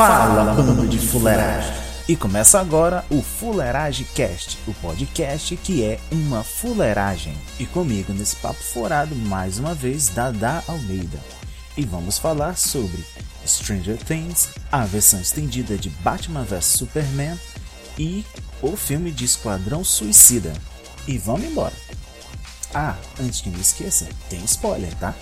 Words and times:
Fala, 0.00 0.54
bando 0.54 0.88
de 0.88 0.98
fuleiragem. 0.98 1.74
E 2.08 2.16
começa 2.16 2.58
agora 2.58 3.04
o 3.10 3.20
Fuleiragem 3.20 4.06
Cast, 4.14 4.56
o 4.66 4.72
podcast 4.72 5.54
que 5.58 5.84
é 5.84 6.00
uma 6.10 6.42
fuleiragem. 6.42 7.34
E 7.58 7.66
comigo 7.66 8.10
nesse 8.14 8.34
papo 8.36 8.62
forado, 8.62 9.14
mais 9.14 9.58
uma 9.58 9.74
vez, 9.74 10.08
Dada 10.08 10.64
Almeida. 10.66 11.18
E 11.76 11.84
vamos 11.84 12.16
falar 12.16 12.56
sobre 12.56 13.04
Stranger 13.46 13.98
Things, 13.98 14.48
a 14.72 14.86
versão 14.86 15.20
estendida 15.20 15.76
de 15.76 15.90
Batman 15.90 16.44
vs 16.44 16.64
Superman 16.64 17.38
e 17.98 18.24
o 18.62 18.76
filme 18.78 19.10
de 19.10 19.26
Esquadrão 19.26 19.84
Suicida. 19.84 20.54
E 21.06 21.18
vamos 21.18 21.44
embora. 21.44 21.74
Ah, 22.72 22.96
antes 23.20 23.42
que 23.42 23.50
me 23.50 23.60
esqueça, 23.60 24.08
tem 24.30 24.42
spoiler, 24.46 24.94
tá? 24.94 25.14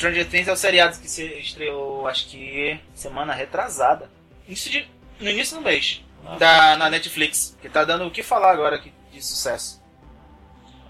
Stranger 0.00 0.26
Things 0.26 0.48
é 0.48 0.52
o 0.52 0.56
seriado 0.56 0.98
que 0.98 1.10
se 1.10 1.26
estreou, 1.40 2.08
acho 2.08 2.26
que 2.28 2.80
semana 2.94 3.34
retrasada. 3.34 4.10
Início 4.46 4.70
de, 4.70 4.88
no 5.20 5.28
início 5.28 5.58
do 5.58 5.62
mês. 5.62 6.02
Da, 6.38 6.74
na 6.78 6.88
Netflix. 6.88 7.54
Que 7.60 7.68
tá 7.68 7.84
dando 7.84 8.06
o 8.06 8.10
que 8.10 8.22
falar 8.22 8.50
agora 8.50 8.76
aqui 8.76 8.90
de 9.12 9.22
sucesso. 9.22 9.82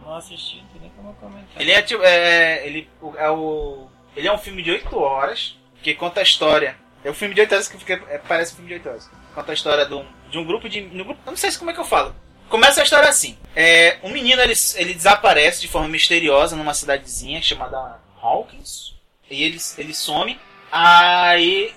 Não 0.04 0.14
assisti, 0.14 0.58
não 0.58 0.68
tem 0.68 0.80
nem 0.82 0.90
como 0.90 1.12
comentar. 1.14 1.60
Ele 1.60 1.72
é 1.72 1.82
tipo. 1.82 2.04
É, 2.04 2.64
ele, 2.64 2.88
é 3.16 3.28
o, 3.28 3.88
ele 4.14 4.28
é 4.28 4.32
um 4.32 4.38
filme 4.38 4.62
de 4.62 4.70
8 4.70 4.96
horas 4.96 5.58
que 5.82 5.92
conta 5.94 6.20
a 6.20 6.22
história. 6.22 6.76
É 7.02 7.10
um 7.10 7.14
filme 7.14 7.34
de 7.34 7.40
8 7.40 7.52
horas 7.52 7.68
que 7.68 7.78
fica, 7.78 7.94
é, 8.08 8.18
parece 8.18 8.52
um 8.52 8.56
filme 8.56 8.68
de 8.68 8.74
8 8.74 8.88
horas. 8.88 9.10
Conta 9.34 9.50
a 9.50 9.54
história 9.54 9.86
de 9.86 9.94
um, 9.94 10.06
de 10.30 10.38
um 10.38 10.44
grupo 10.44 10.68
de. 10.68 10.82
Um 10.82 11.16
não 11.26 11.36
sei 11.36 11.50
como 11.56 11.72
é 11.72 11.74
que 11.74 11.80
eu 11.80 11.84
falo. 11.84 12.14
Começa 12.48 12.80
a 12.80 12.84
história 12.84 13.08
assim. 13.08 13.36
É, 13.56 13.98
um 14.04 14.10
menino 14.10 14.40
ele, 14.40 14.54
ele 14.76 14.94
desaparece 14.94 15.60
de 15.60 15.66
forma 15.66 15.88
misteriosa 15.88 16.54
numa 16.54 16.74
cidadezinha 16.74 17.42
chamada 17.42 17.98
Hawkins. 18.22 18.99
E 19.30 19.42
ele, 19.44 19.58
ele 19.78 19.94
some. 19.94 20.38
Aí. 20.72 21.72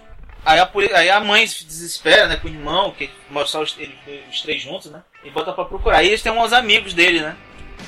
Aí 0.45 0.59
a, 0.59 0.69
aí 0.97 1.09
a 1.09 1.19
mãe 1.21 1.47
se 1.47 1.63
desespera, 1.63 2.27
né, 2.27 2.35
com 2.35 2.49
o 2.49 2.51
irmão, 2.51 2.91
que 2.91 3.09
mostra 3.29 3.61
os, 3.61 3.77
os 4.29 4.41
três 4.41 4.61
juntos, 4.61 4.91
né? 4.91 5.01
E 5.23 5.29
bota 5.29 5.53
pra 5.53 5.63
procurar. 5.63 5.99
Aí 5.99 6.07
eles 6.07 6.21
têm 6.21 6.33
uns 6.33 6.51
amigos 6.51 6.93
dele, 6.93 7.21
né? 7.21 7.35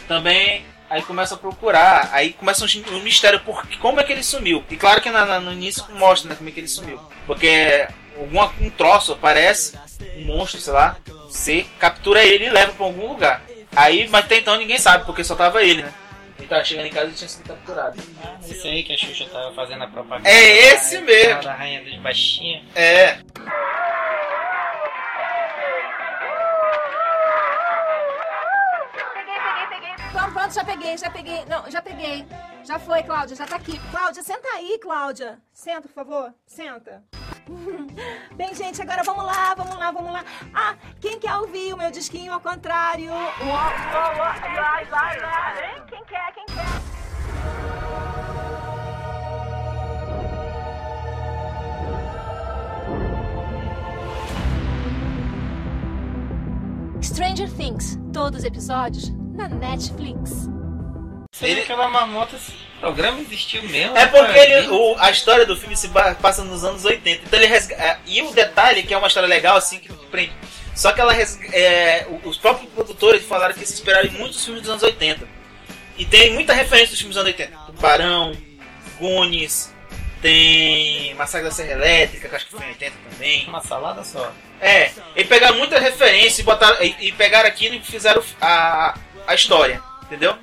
Também. 0.07 0.65
Aí 0.89 1.01
começa 1.01 1.35
a 1.35 1.37
procurar. 1.37 2.09
Aí 2.13 2.31
começa 2.31 2.63
um, 2.63 2.95
um 2.95 3.01
mistério 3.01 3.41
por 3.41 3.67
como 3.79 3.99
é 3.99 4.03
que 4.05 4.13
ele 4.13 4.23
sumiu. 4.23 4.63
E 4.69 4.77
claro 4.77 5.01
que 5.01 5.09
na- 5.09 5.25
na- 5.25 5.39
no 5.41 5.51
início 5.51 5.83
mostra, 5.91 6.29
né, 6.29 6.35
como 6.35 6.47
é 6.47 6.51
que 6.53 6.59
ele 6.61 6.67
sumiu. 6.67 6.97
Porque 7.27 7.87
alguma, 8.17 8.53
um 8.61 8.69
troço 8.69 9.11
aparece, 9.13 9.77
um 10.17 10.23
monstro, 10.25 10.61
sei 10.61 10.71
lá, 10.71 10.95
você 11.27 11.65
captura 11.77 12.23
ele 12.23 12.45
e 12.45 12.49
leva 12.49 12.71
pra 12.71 12.85
algum 12.85 13.07
lugar. 13.09 13.41
Aí, 13.75 14.07
mas 14.07 14.23
até 14.23 14.37
então 14.37 14.55
ninguém 14.57 14.77
sabe, 14.77 15.05
porque 15.05 15.23
só 15.25 15.35
tava 15.35 15.61
ele, 15.61 15.83
né? 15.83 15.93
Ele 16.45 16.49
tava 16.51 16.63
chegando 16.63 16.85
em 16.85 16.91
casa 16.91 17.09
e 17.09 17.13
tinha 17.13 17.27
sido 17.27 17.47
capturado. 17.47 17.99
Ah, 18.23 18.37
esse 18.39 18.67
aí 18.67 18.83
que 18.83 18.93
a 18.93 18.97
Xuxa 18.97 19.25
tava 19.31 19.51
fazendo 19.55 19.83
a 19.83 19.87
propaganda. 19.87 20.29
É 20.29 20.73
esse 20.75 20.97
da- 20.99 21.01
mesmo. 21.01 21.41
Da 21.41 21.53
rainha 21.55 21.83
dos 21.83 21.97
baixinhos. 21.97 22.63
É. 22.75 23.17
Peguei, 29.13 29.35
peguei, 29.39 29.67
peguei. 29.69 30.11
Pronto, 30.11 30.33
pronto, 30.33 30.53
já 30.53 30.63
peguei, 30.63 30.97
já 30.97 31.09
peguei. 31.09 31.45
Não, 31.45 31.69
já 31.71 31.81
peguei. 31.81 32.25
Já 32.63 32.79
foi, 32.79 33.03
Cláudia, 33.03 33.35
já 33.35 33.45
tá 33.45 33.55
aqui. 33.57 33.79
Cláudia, 33.91 34.23
senta 34.23 34.47
aí, 34.55 34.79
Cláudia. 34.81 35.39
Senta, 35.53 35.81
por 35.87 35.93
favor. 35.93 36.33
Senta. 36.45 37.03
Bem, 38.35 38.53
gente, 38.53 38.81
agora 38.81 39.03
vamos 39.03 39.23
lá, 39.23 39.53
vamos 39.55 39.77
lá, 39.77 39.91
vamos 39.91 40.11
lá. 40.11 40.25
Ah, 40.53 40.75
quem 40.99 41.19
quer 41.19 41.35
ouvir 41.35 41.73
o 41.73 41.77
meu 41.77 41.91
disquinho 41.91 42.33
ao 42.33 42.39
contrário? 42.39 43.11
Vai, 44.55 44.85
vai, 44.85 45.19
vai. 45.19 45.85
Quem 45.87 46.03
quer, 46.05 46.33
quem 46.33 46.45
quer? 46.45 46.95
Stranger 57.01 57.49
Things, 57.55 57.99
todos 58.11 58.39
os 58.39 58.45
episódios 58.45 59.09
na 59.35 59.47
Netflix. 59.47 60.49
Seria 61.31 61.63
aquela 61.63 61.87
marmota, 61.89 62.37
esse 62.75 62.79
programa 62.81 63.19
existiu 63.21 63.63
mesmo. 63.63 63.97
É 63.97 64.05
porque 64.05 64.27
cara? 64.33 64.39
ele, 64.39 64.67
o- 64.67 64.95
a 64.99 65.09
história 65.09 65.45
do 65.45 65.55
filme 65.57 65.75
se 65.75 65.89
passa 66.21 66.43
nos 66.43 66.63
anos 66.63 66.85
80. 66.85 67.23
Então 67.25 67.39
ele 67.39 67.47
resga- 67.47 67.75
é, 67.75 67.97
E 68.05 68.21
o 68.21 68.31
detalhe 68.31 68.83
que 68.83 68.93
é 68.93 68.97
uma 68.97 69.07
história 69.07 69.27
legal, 69.27 69.57
assim, 69.57 69.79
que 69.79 69.91
prende. 70.11 70.33
Só 70.75 70.91
que 70.91 70.99
ela 70.99 71.13
res- 71.13 71.39
é, 71.53 72.05
o- 72.09 72.29
os 72.29 72.37
próprios 72.37 72.69
produtores 72.73 73.23
falaram 73.25 73.53
que 73.53 73.65
se 73.65 73.73
inspiraram 73.73 74.07
em 74.07 74.11
muitos 74.11 74.43
filmes 74.43 74.61
dos 74.61 74.69
anos 74.71 74.83
80. 74.83 75.27
E 75.97 76.05
tem 76.05 76.33
muita 76.33 76.53
referência 76.53 76.89
dos 76.91 76.99
filmes 76.99 77.15
dos 77.15 77.25
anos 77.25 77.33
80. 77.39 77.57
Tubarão, 77.67 78.35
Goonies, 78.99 79.73
tem 80.21 81.13
Massacre 81.15 81.47
da 81.47 81.53
Serra 81.53 81.71
Elétrica, 81.73 82.27
que 82.27 82.35
acho 82.35 82.45
que 82.45 82.51
foi 82.51 82.65
em 82.65 82.69
80 82.69 82.95
também. 83.09 83.45
Uma 83.47 83.61
salada 83.61 84.03
só. 84.03 84.31
É, 84.59 84.91
eles 85.15 85.29
pegaram 85.29 85.57
muita 85.57 85.79
referência 85.79 86.41
e, 86.41 86.45
botaram, 86.45 86.83
e, 86.83 86.95
e 86.99 87.11
pegaram 87.13 87.47
aquilo 87.47 87.75
e 87.75 87.79
fizeram 87.81 88.23
a, 88.41 88.97
a 89.27 89.35
história, 89.35 89.81
entendeu? 90.03 90.35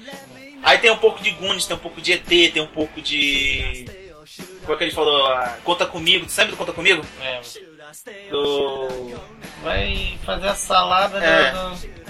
Aí 0.62 0.78
tem 0.78 0.90
um 0.90 0.96
pouco 0.96 1.22
de 1.22 1.30
Goonies, 1.32 1.66
tem 1.66 1.76
um 1.76 1.80
pouco 1.80 2.00
de 2.00 2.12
ET, 2.12 2.24
tem 2.26 2.60
um 2.62 2.66
pouco 2.66 3.00
de. 3.00 3.84
Como 4.62 4.74
é 4.74 4.76
que 4.76 4.84
ele 4.84 4.90
falou? 4.92 5.26
Ah, 5.26 5.56
Conta 5.64 5.84
comigo, 5.86 6.24
tu 6.26 6.30
lembra 6.38 6.52
do 6.52 6.56
Conta 6.56 6.72
comigo? 6.72 7.04
É, 7.20 7.40
Do. 8.30 9.20
vai 9.62 10.18
fazer 10.24 10.48
a 10.48 10.54
salada 10.54 11.18
É. 11.22 11.50
do, 11.52 12.02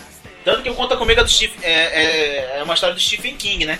Tanto 0.44 0.62
que 0.62 0.70
o 0.70 0.74
Conta 0.74 0.96
comigo 0.96 1.20
é, 1.20 1.24
do 1.24 1.30
Stephen, 1.30 1.58
é, 1.62 1.72
é, 1.72 2.58
é 2.58 2.62
uma 2.62 2.74
história 2.74 2.94
do 2.94 3.00
Stephen 3.00 3.36
King, 3.36 3.64
né? 3.64 3.78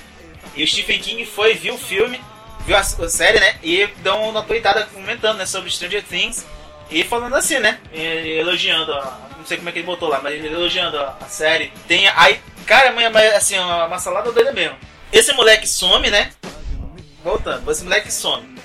E 0.55 0.63
o 0.63 0.67
Stephen 0.67 1.01
King 1.01 1.25
foi, 1.27 1.55
viu 1.55 1.75
o 1.75 1.79
filme, 1.79 2.21
viu 2.67 2.77
a, 2.77 2.81
a 2.81 2.83
série, 3.09 3.41
né? 3.41 3.57
E 3.63 3.87
deu 3.99 4.15
uma 4.17 4.43
tweetada 4.43 4.85
comentando 4.87 5.39
né, 5.39 5.47
sobre 5.47 5.71
Stranger 5.71 6.03
Things. 6.05 6.47
E 6.91 7.03
falando 7.05 7.35
assim, 7.35 7.59
né? 7.59 7.81
E- 7.93 8.39
Elogiando, 8.39 8.93
a, 8.93 9.19
não 9.43 9.47
sei 9.47 9.57
como 9.57 9.69
é 9.69 9.73
que 9.73 9.81
ele 9.81 9.87
botou 9.87 10.09
lá, 10.09 10.21
mas 10.23 10.35
ele 10.35 10.47
elogiando 10.47 10.99
a, 10.99 11.27
série. 11.29 11.73
Tem 11.89 12.07
aí, 12.09 12.41
cara, 12.65 12.93
mas, 12.93 13.35
assim, 13.35 13.59
uma, 13.59 13.87
uma 13.87 13.99
salada 13.99 14.31
doida 14.31 14.53
mesmo. 14.53 14.77
Esse 15.13 15.33
moleque 15.33 15.69
some, 15.69 16.11
né? 16.11 16.31
Voltando, 17.23 17.71
esse 17.71 17.83
moleque 17.83 18.13
some. 18.13 18.57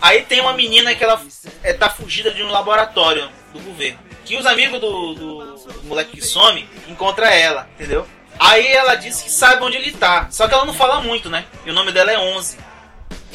Aí 0.00 0.22
tem 0.22 0.40
uma 0.40 0.52
menina 0.52 0.94
que 0.94 1.02
ela 1.02 1.20
é, 1.62 1.72
tá 1.72 1.90
fugida 1.90 2.30
de 2.30 2.42
um 2.42 2.50
laboratório 2.50 3.28
do 3.52 3.60
governo. 3.60 3.98
Que 4.24 4.36
os 4.36 4.46
amigos 4.46 4.80
do, 4.80 5.14
do, 5.14 5.54
do 5.56 5.82
moleque 5.84 6.12
que 6.12 6.24
some 6.24 6.68
encontra 6.88 7.28
ela, 7.34 7.68
entendeu? 7.74 8.06
Aí 8.38 8.66
ela 8.66 8.94
disse 8.94 9.24
que 9.24 9.30
sabe 9.30 9.62
onde 9.62 9.76
ele 9.76 9.92
tá. 9.92 10.28
Só 10.30 10.46
que 10.48 10.54
ela 10.54 10.64
não 10.64 10.72
fala 10.72 11.00
muito, 11.02 11.28
né? 11.28 11.44
E 11.66 11.70
o 11.70 11.74
nome 11.74 11.92
dela 11.92 12.12
é 12.12 12.18
11. 12.18 12.58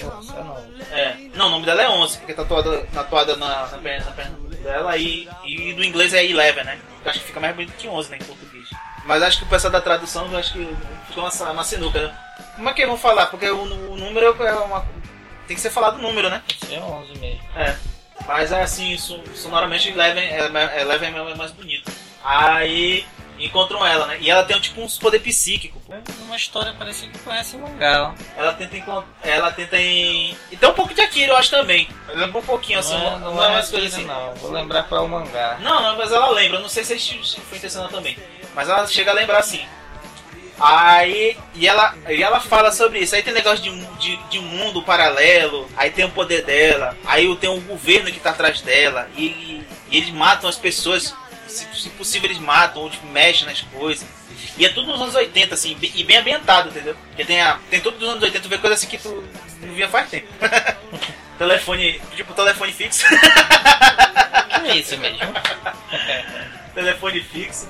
Nossa, 0.04 0.34
não. 0.34 0.58
É. 0.92 1.16
Não, 1.36 1.48
o 1.48 1.50
nome 1.52 1.66
dela 1.66 1.84
é 1.84 1.90
11, 1.90 2.18
porque 2.18 2.31
é 2.31 2.36
tatuada, 2.36 2.88
tatuada 2.94 3.36
na, 3.36 3.68
na 3.68 3.78
perna, 3.78 4.06
na 4.06 4.12
perna 4.12 4.38
dela. 4.57 4.97
E, 4.97 5.28
e 5.45 5.73
do 5.73 5.84
inglês 5.84 6.13
é 6.13 6.23
11, 6.23 6.63
né? 6.63 6.79
Acho 7.06 7.19
que 7.19 7.25
fica 7.28 7.40
mais 7.40 7.56
bonito 7.56 7.73
que 7.78 7.88
11, 7.88 8.09
né? 8.12 8.18
Em 8.22 8.25
português. 8.25 8.68
Mas 9.06 9.23
acho 9.23 9.38
que 9.40 9.44
o 9.45 9.47
pessoal 9.47 9.72
da 9.72 9.79
tradução, 9.81 10.29
eu 10.31 10.38
acho 10.38 10.53
que 10.53 10.68
ficou 11.07 11.23
uma, 11.23 11.51
uma 11.51 11.63
sinuca, 11.63 12.07
né? 12.07 12.18
Como 12.56 12.69
é 12.69 12.73
que 12.73 12.85
vão 12.85 12.97
falar? 12.97 13.28
Porque 13.28 13.50
o, 13.50 13.62
o 13.62 13.95
número 13.97 14.35
é 14.44 14.51
uma. 14.53 14.85
Tem 15.47 15.56
que 15.56 15.62
ser 15.62 15.69
falado 15.69 15.97
o 15.97 16.01
número, 16.01 16.29
né? 16.29 16.41
É 16.69 16.79
11 16.79 17.18
mesmo. 17.19 17.41
É. 17.56 17.75
Mas 18.28 18.51
é 18.51 18.62
assim, 18.62 18.97
so- 18.97 19.23
sonoramente 19.34 19.89
Eleven, 19.89 20.24
é, 20.24 20.81
Eleven 20.81 21.15
é 21.15 21.36
mais 21.36 21.51
bonito. 21.51 21.89
Aí 22.24 23.06
encontram 23.39 23.86
ela, 23.86 24.07
né? 24.07 24.18
E 24.19 24.30
ela 24.30 24.44
tem 24.44 24.60
tipo 24.60 24.81
uns 24.81 24.98
poder 24.98 25.19
psíquico. 25.19 25.80
pô. 25.86 25.94
É 25.94 26.01
uma 26.25 26.36
história 26.36 26.74
parecida 26.74 27.12
que 27.12 27.19
conhece 27.19 27.56
o 27.56 27.60
mangá. 27.60 28.13
ó. 28.13 28.39
Ela 28.42 28.54
tenta 28.54 28.78
encont- 28.78 29.06
Ela 29.24 29.51
tenta 29.51 29.78
em. 29.78 30.36
E 30.51 30.57
tem 30.57 30.69
um 30.69 30.74
pouco 30.74 30.94
de 30.94 31.01
Akira, 31.01 31.31
eu 31.34 31.38
acho 31.38 31.50
também. 31.51 31.88
Lembra 32.13 32.39
um 32.39 32.44
pouquinho 32.44 32.80
assim, 32.80 32.94
não, 32.98 33.07
é, 33.07 33.19
não, 33.19 33.36
não 33.36 33.44
é 33.44 33.48
é 33.48 33.50
umas 33.51 33.69
coisas 33.69 33.94
Akira, 33.94 34.12
assim. 34.13 34.25
não. 34.28 34.36
Vou 34.36 34.51
lembrar 34.51 34.84
qual 34.84 35.01
é 35.01 35.06
o 35.06 35.10
mangá. 35.10 35.57
Não, 35.60 35.81
não, 35.81 35.98
mas 35.98 36.12
ela 36.12 36.30
lembra. 36.31 36.60
Não 36.60 36.69
sei 36.69 36.84
se 36.84 36.98
foi 37.50 37.57
intencional 37.57 37.89
também. 37.89 38.18
Mas 38.56 38.69
ela 38.69 38.86
chega 38.88 39.12
a 39.12 39.13
lembrar 39.13 39.39
assim. 39.39 39.63
Aí. 40.60 41.38
E 41.54 41.68
ela, 41.68 41.94
e 42.10 42.22
ela 42.24 42.39
fala 42.39 42.72
sobre 42.72 43.00
isso. 43.00 43.16
Aí 43.16 43.22
tem 43.22 43.34
negócio 43.34 43.62
de, 43.63 43.69
um- 43.69 43.95
de, 43.98 44.18
de 44.30 44.39
um 44.39 44.44
mundo 44.44 44.81
paralelo. 44.81 45.69
Aí 45.78 45.92
tem 45.92 46.06
o 46.06 46.10
poder 46.12 46.44
dela. 46.44 46.98
Aí 47.06 47.34
tem 47.38 47.50
um 47.50 47.62
governo 47.62 48.12
que 48.12 48.19
tá 48.19 48.31
atrás 48.31 48.62
dela. 48.62 49.07
E, 49.16 49.63
e 49.92 49.98
eles 49.98 50.10
matam 50.10 50.50
as 50.50 50.56
pessoas. 50.57 51.13
Se, 51.57 51.81
se 51.81 51.89
possível, 51.92 52.30
eles 52.30 52.39
matam 52.39 52.83
ou 52.83 52.89
tipo, 52.89 53.06
mexem 53.07 53.45
nas 53.48 53.62
coisas. 53.62 54.07
E 54.57 54.65
é 54.65 54.69
tudo 54.69 54.88
nos 54.88 55.01
anos 55.01 55.15
80, 55.15 55.54
assim, 55.54 55.77
e 55.81 56.04
bem 56.04 56.18
ambientado, 56.18 56.69
entendeu? 56.69 56.95
Porque 57.07 57.25
tem, 57.25 57.42
a, 57.42 57.59
tem 57.69 57.80
tudo 57.80 57.98
dos 57.98 58.09
anos 58.09 58.24
80, 58.24 58.44
tu 58.44 58.50
vê 58.50 58.57
coisa 58.57 58.75
assim 58.75 58.88
que 58.88 58.98
tu 58.98 59.24
não 59.62 59.74
via 59.74 59.88
faz 59.88 60.09
tempo. 60.09 60.27
telefone, 61.38 62.01
tipo 62.15 62.33
telefone 62.33 62.74
fixo. 62.74 63.06
Que 63.07 64.71
é 64.71 64.75
isso 64.75 64.98
mesmo? 64.98 65.19
telefone 66.74 67.21
fixo. 67.21 67.68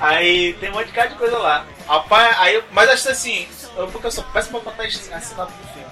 Aí 0.00 0.54
tem 0.54 0.70
um 0.70 0.74
monte 0.74 0.86
de 0.86 0.92
cara 0.92 1.08
de 1.08 1.16
coisa 1.16 1.38
lá. 1.38 1.66
Rapaz, 1.86 2.36
aí, 2.38 2.62
mas 2.70 2.88
acho 2.90 3.02
que 3.04 3.08
assim, 3.08 3.48
eu, 3.76 3.88
porque 3.88 4.06
eu 4.06 4.12
sou 4.12 4.24
péssimo 4.24 4.60
pra 4.60 4.72
contar 4.72 4.84
a 4.84 5.20
sinopse 5.20 5.34
do 5.34 5.72
filme. 5.72 5.88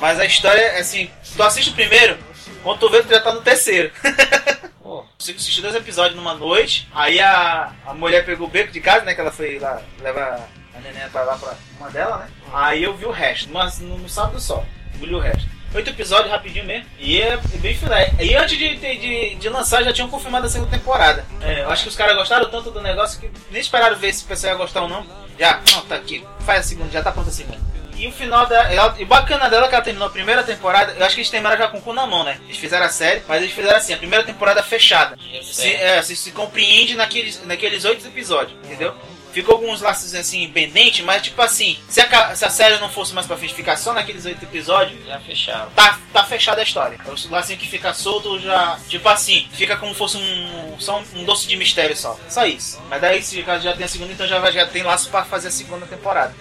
Mas 0.00 0.18
a 0.18 0.24
história 0.24 0.60
é 0.60 0.80
assim, 0.80 1.10
tu 1.36 1.42
assiste 1.42 1.70
o 1.70 1.74
primeiro, 1.74 2.18
quando 2.62 2.78
tu 2.78 2.90
vê, 2.90 3.02
tu 3.02 3.08
já 3.08 3.20
tá 3.20 3.32
no 3.32 3.42
terceiro. 3.42 3.90
Pô, 4.82 5.04
Consigo 5.18 5.38
assistir 5.38 5.60
dois 5.60 5.74
episódios 5.74 6.16
numa 6.16 6.34
noite. 6.34 6.88
Aí 6.94 7.20
a, 7.20 7.72
a 7.86 7.94
mulher 7.94 8.24
pegou 8.24 8.46
o 8.46 8.50
beco 8.50 8.72
de 8.72 8.80
casa, 8.80 9.04
né? 9.04 9.14
Que 9.14 9.20
ela 9.20 9.30
foi 9.30 9.58
lá 9.58 9.80
levar 10.00 10.48
a 10.74 10.80
neném 10.80 11.08
pra 11.10 11.22
lá 11.22 11.36
pra 11.36 11.54
uma 11.78 11.90
dela, 11.90 12.18
né? 12.18 12.28
Aí 12.52 12.82
eu 12.82 12.94
vi 12.96 13.06
o 13.06 13.10
resto, 13.10 13.48
mas 13.52 13.78
no, 13.78 13.96
no 13.98 14.08
sábado 14.08 14.40
só. 14.40 14.64
Engoli 14.94 15.14
o 15.14 15.20
resto. 15.20 15.48
Oito 15.74 15.88
episódios 15.88 16.30
rapidinho 16.30 16.66
mesmo. 16.66 16.86
E 16.98 17.22
é 17.22 17.36
bem 17.36 17.74
filé. 17.74 18.12
E 18.20 18.34
antes 18.34 18.58
de, 18.58 18.76
de, 18.76 18.96
de, 18.98 19.34
de 19.36 19.48
lançar, 19.48 19.82
já 19.82 19.92
tinham 19.92 20.10
confirmado 20.10 20.46
a 20.46 20.50
segunda 20.50 20.70
temporada. 20.70 21.24
É, 21.40 21.62
eu 21.62 21.70
acho 21.70 21.84
que 21.84 21.88
os 21.88 21.96
caras 21.96 22.14
gostaram 22.14 22.50
tanto 22.50 22.70
do 22.70 22.82
negócio 22.82 23.18
que 23.18 23.30
nem 23.50 23.60
esperaram 23.60 23.96
ver 23.96 24.12
se 24.12 24.24
o 24.24 24.26
pessoal 24.26 24.52
ia 24.52 24.58
gostar 24.58 24.82
ou 24.82 24.88
não. 24.88 25.06
Já, 25.38 25.62
não, 25.72 25.80
tá 25.82 25.94
aqui. 25.94 26.26
Faz 26.40 26.60
a 26.60 26.62
segunda, 26.64 26.90
já 26.90 27.02
tá 27.02 27.10
pronta 27.10 27.30
a 27.30 27.32
segunda. 27.32 27.58
E 27.96 28.06
o 28.08 28.12
final 28.12 28.46
da. 28.46 28.72
ela- 28.72 28.94
e 28.98 29.04
bacana 29.04 29.48
dela 29.48 29.66
é 29.66 29.68
que 29.68 29.74
ela 29.74 29.84
terminou 29.84 30.08
a 30.08 30.10
primeira 30.10 30.42
temporada. 30.42 30.92
Eu 30.98 31.04
acho 31.04 31.14
que 31.14 31.20
eles 31.20 31.30
terminaram 31.30 31.58
já 31.58 31.68
com 31.68 31.78
o 31.78 31.82
cu 31.82 31.92
na 31.92 32.06
mão, 32.06 32.24
né? 32.24 32.38
Eles 32.44 32.56
fizeram 32.56 32.86
a 32.86 32.88
série, 32.88 33.22
mas 33.28 33.42
eles 33.42 33.54
fizeram 33.54 33.76
assim, 33.76 33.92
a 33.94 33.96
primeira 33.98 34.24
temporada 34.24 34.62
fechada. 34.62 35.16
Se, 35.42 35.72
é, 35.74 36.02
se, 36.02 36.16
se 36.16 36.30
compreende 36.32 36.94
naqueles, 36.96 37.44
naqueles 37.44 37.84
oito 37.84 38.06
episódios, 38.06 38.58
entendeu? 38.64 38.94
Ficou 39.32 39.54
alguns 39.54 39.80
laços 39.80 40.14
assim, 40.14 40.46
pendentes, 40.50 41.02
mas 41.02 41.22
tipo 41.22 41.40
assim, 41.40 41.78
se 41.88 42.02
a, 42.02 42.34
se 42.36 42.44
a 42.44 42.50
série 42.50 42.76
não 42.80 42.90
fosse 42.90 43.14
mais 43.14 43.26
pra 43.26 43.34
frente, 43.34 43.54
ficar 43.54 43.78
só 43.78 43.94
naqueles 43.94 44.26
oito 44.26 44.44
episódios, 44.44 45.06
já 45.06 45.18
fecharam. 45.20 45.70
tá, 45.70 45.98
tá 46.12 46.22
fechada 46.24 46.60
a 46.60 46.64
história. 46.64 46.98
O 47.06 47.30
lacinho 47.32 47.58
que 47.58 47.66
fica 47.66 47.94
solto 47.94 48.38
já. 48.40 48.78
Tipo 48.88 49.08
assim, 49.08 49.48
fica 49.54 49.74
como 49.78 49.94
fosse 49.94 50.18
um. 50.18 50.76
Só 50.78 50.98
um, 50.98 51.20
um 51.20 51.24
doce 51.24 51.46
de 51.48 51.56
mistério 51.56 51.96
só. 51.96 52.18
Só 52.28 52.44
isso. 52.44 52.78
Mas 52.90 53.00
daí, 53.00 53.22
se 53.22 53.42
caso 53.42 53.64
já 53.64 53.72
tem 53.74 53.86
a 53.86 53.88
segunda, 53.88 54.12
então 54.12 54.26
já, 54.26 54.50
já 54.50 54.66
tem 54.66 54.82
laço 54.82 55.08
pra 55.08 55.24
fazer 55.24 55.48
a 55.48 55.50
segunda 55.52 55.86
temporada. 55.86 56.34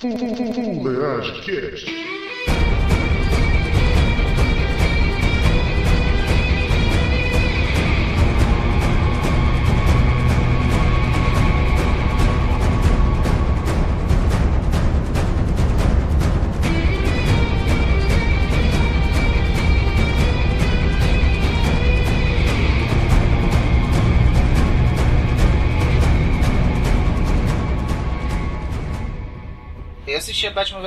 Fuleiragem 0.00 1.40
Cast. 1.42 2.27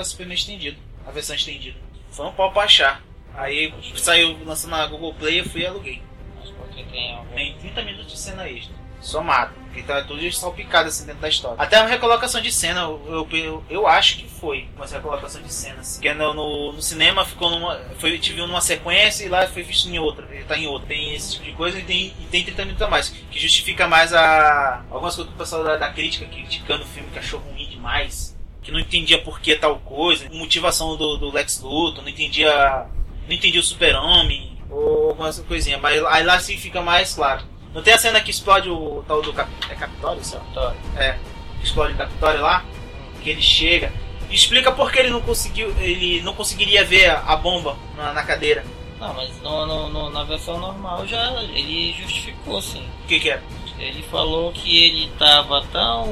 Assisti 0.01 0.21
a 0.21 0.25
Batman 0.25 0.35
vs 0.35 0.35
Superman 0.35 0.35
estendido, 0.35 0.77
a 1.05 1.11
versão 1.11 1.35
estendida. 1.35 1.77
Foi 2.11 2.25
um 2.25 2.33
pau 2.33 2.51
pra 2.51 2.63
achar. 2.63 3.01
Aí 3.35 3.73
saiu 3.95 4.37
lançando 4.45 4.71
na 4.71 4.85
Google 4.85 5.13
Play, 5.13 5.39
eu 5.39 5.45
fui 5.45 5.61
e 5.61 5.65
aluguei. 5.65 6.01
Mas 6.39 6.49
porque 6.51 6.83
tem 6.83 7.15
algum. 7.15 7.33
Tem 7.33 7.57
30 7.57 7.83
minutos 7.83 8.11
de 8.11 8.19
cena 8.19 8.49
extra. 8.49 8.75
Somado. 9.01 9.61
Então 9.75 9.95
é 9.95 10.03
tudo 10.03 10.31
salpicado 10.31 10.89
assim 10.89 11.05
dentro 11.05 11.21
da 11.21 11.29
história. 11.29 11.55
Até 11.59 11.79
uma 11.79 11.87
recolocação 11.87 12.41
de 12.41 12.51
cena, 12.51 12.81
eu, 12.81 13.27
eu, 13.31 13.63
eu, 13.69 13.87
acho 13.87 14.17
que 14.17 14.27
foi 14.27 14.67
uma 14.75 14.85
recolocação 14.85 15.41
de 15.41 15.51
cenas. 15.51 15.93
Porque 15.93 16.13
no, 16.13 16.33
no, 16.33 16.73
no 16.73 16.81
cinema 16.81 17.25
ficou 17.25 17.49
numa. 17.49 17.79
Foi, 17.97 18.17
te 18.19 18.33
viu 18.33 18.45
numa 18.45 18.61
sequência 18.61 19.25
e 19.25 19.29
lá 19.29 19.47
foi 19.47 19.63
visto 19.63 19.87
em 19.87 19.97
outra. 19.97 20.27
Ele 20.29 20.43
tá 20.43 20.57
em 20.57 20.67
outra. 20.67 20.89
Tem 20.89 21.15
esse 21.15 21.33
tipo 21.33 21.45
de 21.45 21.51
coisa 21.53 21.79
e 21.79 21.83
tem, 21.83 22.13
e 22.19 22.27
tem 22.29 22.43
30 22.43 22.65
minutos 22.65 22.81
a 22.85 22.89
mais. 22.89 23.09
Que 23.09 23.39
justifica 23.39 23.87
mais 23.87 24.13
a. 24.13 24.83
Algumas 24.91 25.15
coisas 25.15 25.33
do 25.33 25.37
pessoal 25.37 25.63
da, 25.63 25.77
da 25.77 25.89
crítica 25.91 26.25
criticando 26.25 26.83
o 26.83 26.87
filme 26.87 27.09
que 27.11 27.19
achou 27.19 27.39
ruim 27.39 27.67
demais. 27.69 28.37
Que 28.61 28.71
não 28.71 28.79
entendia 28.79 29.21
por 29.21 29.39
que 29.39 29.55
tal 29.55 29.77
coisa. 29.79 30.27
Motivação 30.31 30.95
do, 30.95 31.17
do 31.17 31.31
Lex 31.31 31.61
Luthor, 31.61 32.01
não 32.03 32.09
entendia. 32.09 32.85
Não 33.27 33.33
entendia 33.35 33.59
o 33.59 33.63
super-homem. 33.63 34.57
Ou 34.69 35.09
algumas 35.09 35.39
coisinhas. 35.39 35.81
Mas 35.81 36.03
aí 36.05 36.23
lá 36.23 36.39
sim 36.39 36.57
fica 36.57 36.81
mais 36.81 37.13
claro. 37.15 37.43
Não 37.73 37.81
tem 37.81 37.93
a 37.93 37.97
cena 37.97 38.19
que 38.21 38.29
explode 38.31 38.69
o 38.69 39.03
tal 39.07 39.21
do 39.21 39.31
Cap... 39.33 39.49
é 39.69 39.75
Capitólio, 39.75 40.23
sabe? 40.23 40.45
Vitória. 40.49 40.77
É, 40.97 41.17
explode 41.63 41.93
o 41.93 41.97
Capitólio 41.97 42.41
lá, 42.41 42.65
que 43.23 43.29
ele 43.29 43.41
chega 43.41 43.93
e 44.29 44.35
explica 44.35 44.71
por 44.73 44.91
que 44.91 44.99
ele 44.99 45.09
não 45.09 45.21
conseguiu, 45.21 45.73
ele 45.79 46.21
não 46.21 46.33
conseguiria 46.33 46.83
ver 46.83 47.09
a, 47.09 47.19
a 47.19 47.35
bomba 47.37 47.77
na, 47.95 48.11
na 48.11 48.23
cadeira. 48.23 48.65
Não, 48.99 49.13
mas 49.13 49.41
no, 49.41 49.65
no- 49.65 49.89
no- 49.89 50.09
na 50.09 50.23
versão 50.25 50.59
normal 50.59 51.07
já 51.07 51.31
ele 51.53 51.93
justificou 51.93 52.61
sim. 52.61 52.85
O 53.05 53.07
que 53.07 53.19
que 53.21 53.29
é? 53.31 53.41
Ele 53.79 54.03
falou 54.03 54.51
que 54.51 54.83
ele 54.85 55.09
tava 55.17 55.65
tão. 55.71 56.03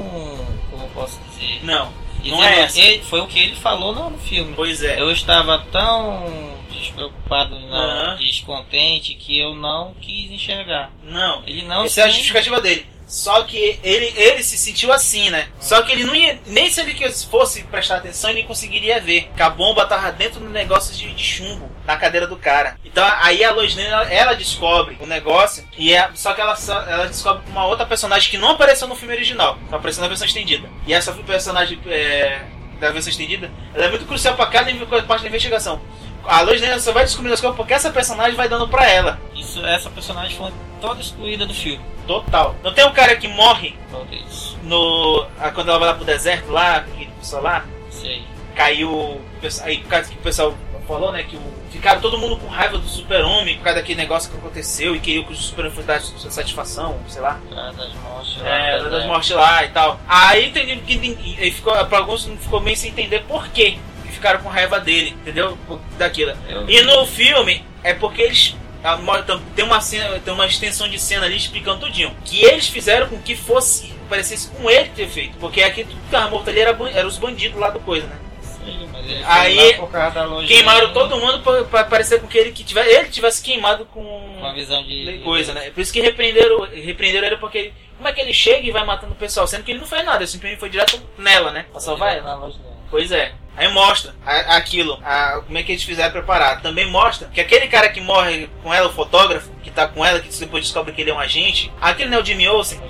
Como 0.70 0.82
eu 0.84 0.88
posso 0.94 1.20
dizer? 1.30 1.60
Não, 1.62 1.92
Não 2.28 2.42
é 2.42 2.60
essa. 2.60 2.78
ele- 2.80 3.02
foi 3.04 3.20
o 3.20 3.26
que 3.26 3.38
ele 3.38 3.54
falou 3.54 3.94
no, 3.94 4.18
filme. 4.18 4.52
Pois 4.54 4.82
é. 4.82 5.00
Eu 5.00 5.10
estava 5.10 5.58
tão 5.72 6.58
despreocupado, 6.70 7.58
não, 7.58 8.16
descontente, 8.16 9.14
que 9.14 9.38
eu 9.38 9.54
não 9.54 9.94
quis 10.00 10.30
enxergar. 10.30 10.90
Não. 11.04 11.42
Ele 11.46 11.62
não 11.62 11.84
Essa 11.84 12.02
é 12.02 12.04
a 12.04 12.08
justificativa 12.08 12.60
dele. 12.60 12.86
Só 13.10 13.42
que 13.42 13.80
ele, 13.82 14.14
ele 14.16 14.40
se 14.44 14.56
sentiu 14.56 14.92
assim, 14.92 15.30
né? 15.30 15.48
Só 15.58 15.82
que 15.82 15.90
ele 15.90 16.04
não 16.04 16.14
ia. 16.14 16.38
Nem 16.46 16.70
se 16.70 16.80
ele 16.80 16.96
fosse 17.28 17.64
prestar 17.64 17.96
atenção, 17.96 18.30
ele 18.30 18.44
conseguiria 18.44 19.00
ver. 19.00 19.28
Que 19.36 19.42
a 19.42 19.50
bomba 19.50 19.84
tava 19.84 20.12
dentro 20.12 20.38
do 20.38 20.48
negócio 20.48 20.94
de, 20.94 21.12
de 21.12 21.24
chumbo 21.24 21.68
na 21.84 21.96
cadeira 21.96 22.28
do 22.28 22.36
cara. 22.36 22.78
Então 22.84 23.04
aí 23.20 23.42
a 23.42 23.50
Lois 23.50 23.76
ela, 23.76 24.04
ela 24.12 24.34
descobre 24.34 24.96
o 25.00 25.06
negócio. 25.06 25.66
E 25.76 25.92
é, 25.92 26.08
só 26.14 26.32
que 26.34 26.40
ela, 26.40 26.56
ela 26.88 27.06
descobre 27.06 27.42
uma 27.50 27.66
outra 27.66 27.84
personagem 27.84 28.30
que 28.30 28.38
não 28.38 28.50
apareceu 28.50 28.86
no 28.86 28.94
filme 28.94 29.12
original. 29.12 29.58
Só 29.68 29.74
apareceu 29.74 30.02
na 30.02 30.08
versão 30.08 30.28
estendida. 30.28 30.70
E 30.86 30.94
essa 30.94 31.12
personagem 31.12 31.80
é, 31.86 32.42
da 32.78 32.92
versão 32.92 33.10
estendida, 33.10 33.50
ela 33.74 33.86
é 33.86 33.90
muito 33.90 34.06
crucial 34.06 34.36
pra 34.36 34.46
cada 34.46 34.70
parte 35.02 35.22
da 35.22 35.28
investigação. 35.28 35.80
A 36.24 36.40
Lois 36.42 36.60
Lane 36.60 36.80
só 36.80 36.92
vai 36.92 37.04
descobrindo 37.04 37.34
as 37.34 37.40
coisas 37.40 37.56
porque 37.56 37.72
essa 37.74 37.90
personagem 37.90 38.34
vai 38.36 38.48
dando 38.48 38.68
pra 38.68 38.88
ela. 38.88 39.18
Isso, 39.34 39.64
essa 39.64 39.90
personagem 39.90 40.36
foi 40.36 40.52
toda 40.80 41.00
excluída 41.00 41.46
do 41.46 41.54
filme. 41.54 41.80
Total. 42.06 42.54
Não 42.62 42.72
tem 42.74 42.84
um 42.86 42.92
cara 42.92 43.16
que 43.16 43.28
morre 43.28 43.74
isso. 44.26 44.58
no. 44.62 45.26
ah, 45.38 45.50
Quando 45.50 45.68
ela 45.68 45.78
vai 45.78 45.88
lá 45.88 45.94
pro 45.94 46.04
deserto 46.04 46.50
lá, 46.50 46.76
aquele 46.76 47.06
pessoal 47.18 47.42
lá, 47.42 47.64
Sei. 47.90 48.22
caiu. 48.54 49.20
Aí 49.62 49.78
por 49.78 49.88
causa 49.88 50.08
que 50.10 50.16
o 50.16 50.22
pessoal 50.22 50.54
falou, 50.88 51.12
né? 51.12 51.22
Que 51.22 51.36
o, 51.36 51.40
ficaram 51.70 52.00
todo 52.00 52.18
mundo 52.18 52.36
com 52.36 52.48
raiva 52.48 52.76
do 52.76 52.88
super-homem 52.88 53.56
por 53.58 53.64
causa 53.64 53.78
daquele 53.78 54.00
negócio 54.00 54.28
que 54.30 54.36
aconteceu 54.36 54.96
e 54.96 55.00
queria 55.00 55.22
que 55.22 55.32
o 55.32 55.36
super-homem 55.36 55.72
fosse 55.72 55.86
dar 55.86 56.00
satisfação, 56.00 56.98
sei 57.06 57.22
lá. 57.22 57.38
Cara 57.48 57.72
das 57.72 57.94
mortes 57.94 58.42
lá. 58.42 58.48
É, 58.48 58.82
das 58.90 59.06
mortes 59.06 59.30
lá 59.30 59.64
e 59.64 59.68
tal. 59.68 60.00
Aí 60.08 60.48
entendi 60.48 60.76
que 60.78 61.50
ficou, 61.52 61.72
pra 61.86 61.98
alguns 61.98 62.26
não 62.26 62.36
ficou 62.36 62.60
meio 62.60 62.76
sem 62.76 62.90
entender 62.90 63.20
por 63.20 63.46
quê 63.48 63.78
ficaram 64.20 64.40
com 64.42 64.48
raiva 64.48 64.78
dele, 64.78 65.10
entendeu? 65.10 65.56
Daquilo. 65.98 66.32
E 66.68 66.82
no 66.82 67.06
filme 67.06 67.64
é 67.82 67.94
porque 67.94 68.22
eles. 68.22 68.54
mo- 69.02 69.22
tam- 69.22 69.40
Tem 69.56 69.64
uma 69.64 69.80
cena, 69.80 70.18
tem 70.20 70.32
uma 70.32 70.46
extensão 70.46 70.88
de 70.88 70.98
cena 70.98 71.26
ali 71.26 71.36
explicando 71.36 71.80
tudinho. 71.80 72.14
Que 72.24 72.44
eles 72.44 72.66
fizeram 72.68 73.08
com 73.08 73.18
que 73.20 73.34
fosse. 73.34 73.92
parecesse 74.10 74.48
com 74.50 74.68
ele 74.68 74.88
ter 74.88 75.08
feito. 75.08 75.36
Porque 75.38 75.62
aqui 75.62 75.84
tudo 75.84 76.00
que 76.02 76.10
tava 76.10 76.28
morto 76.30 76.50
ali 76.50 76.58
era, 76.60 76.76
era 76.92 77.06
os 77.06 77.16
bandidos 77.16 77.58
lá 77.60 77.70
do 77.70 77.78
coisa, 77.80 78.06
né? 78.08 78.16
Aí, 79.24 79.56
Queimaram 80.48 80.92
todo 80.92 81.16
mundo 81.16 81.66
pra 81.70 81.84
parecer 81.84 82.20
com 82.20 82.26
que 82.26 82.36
ele 82.36 82.50
que 82.52 82.64
tivesse, 82.64 82.90
ele 82.90 83.08
tivesse 83.08 83.42
queimado 83.42 83.84
com. 83.86 84.02
Com 84.40 84.46
a 84.46 84.52
visão 84.52 84.82
de. 84.82 85.04
coisa, 85.24 85.52
né? 85.54 85.70
Por 85.70 85.80
isso 85.80 85.92
que 85.92 86.00
repreenderam, 86.00 86.60
repreenderam 86.72 87.26
ele 87.28 87.36
porque 87.36 87.58
ele- 87.58 87.74
como 87.96 88.08
é 88.08 88.12
que 88.12 88.20
ele 88.20 88.32
chega 88.32 88.66
e 88.66 88.70
vai 88.70 88.84
matando 88.84 89.12
o 89.12 89.16
pessoal, 89.16 89.46
sendo 89.46 89.62
que 89.62 89.70
ele 89.72 89.78
não 89.80 89.86
fez 89.86 90.04
nada, 90.04 90.18
ele 90.18 90.26
simplesmente 90.26 90.58
foi 90.60 90.70
direto 90.70 91.00
nela, 91.18 91.50
né? 91.52 91.66
Pra 91.70 91.80
salvar 91.80 92.16
ela. 92.16 92.50
Pois 92.90 93.12
é. 93.12 93.32
Aí 93.60 93.68
mostra 93.68 94.14
a- 94.24 94.56
aquilo, 94.56 94.98
a- 95.04 95.42
como 95.44 95.58
é 95.58 95.62
que 95.62 95.72
eles 95.72 95.84
fizeram 95.84 96.10
preparar. 96.12 96.62
Também 96.62 96.90
mostra 96.90 97.28
que 97.28 97.42
aquele 97.42 97.68
cara 97.68 97.90
que 97.90 98.00
morre 98.00 98.48
com 98.62 98.72
ela, 98.72 98.88
o 98.88 98.92
fotógrafo, 98.92 99.50
que 99.62 99.70
tá 99.70 99.86
com 99.86 100.02
ela, 100.02 100.18
que 100.18 100.30
depois 100.40 100.64
descobre 100.64 100.94
que 100.94 101.02
ele 101.02 101.10
é 101.10 101.14
um 101.14 101.20
agente, 101.20 101.70
aquele 101.78 102.08
não 102.08 102.16
é 102.18 102.22
o 102.22 102.24
Jimmy 102.24 102.48
Olsen. 102.48 102.80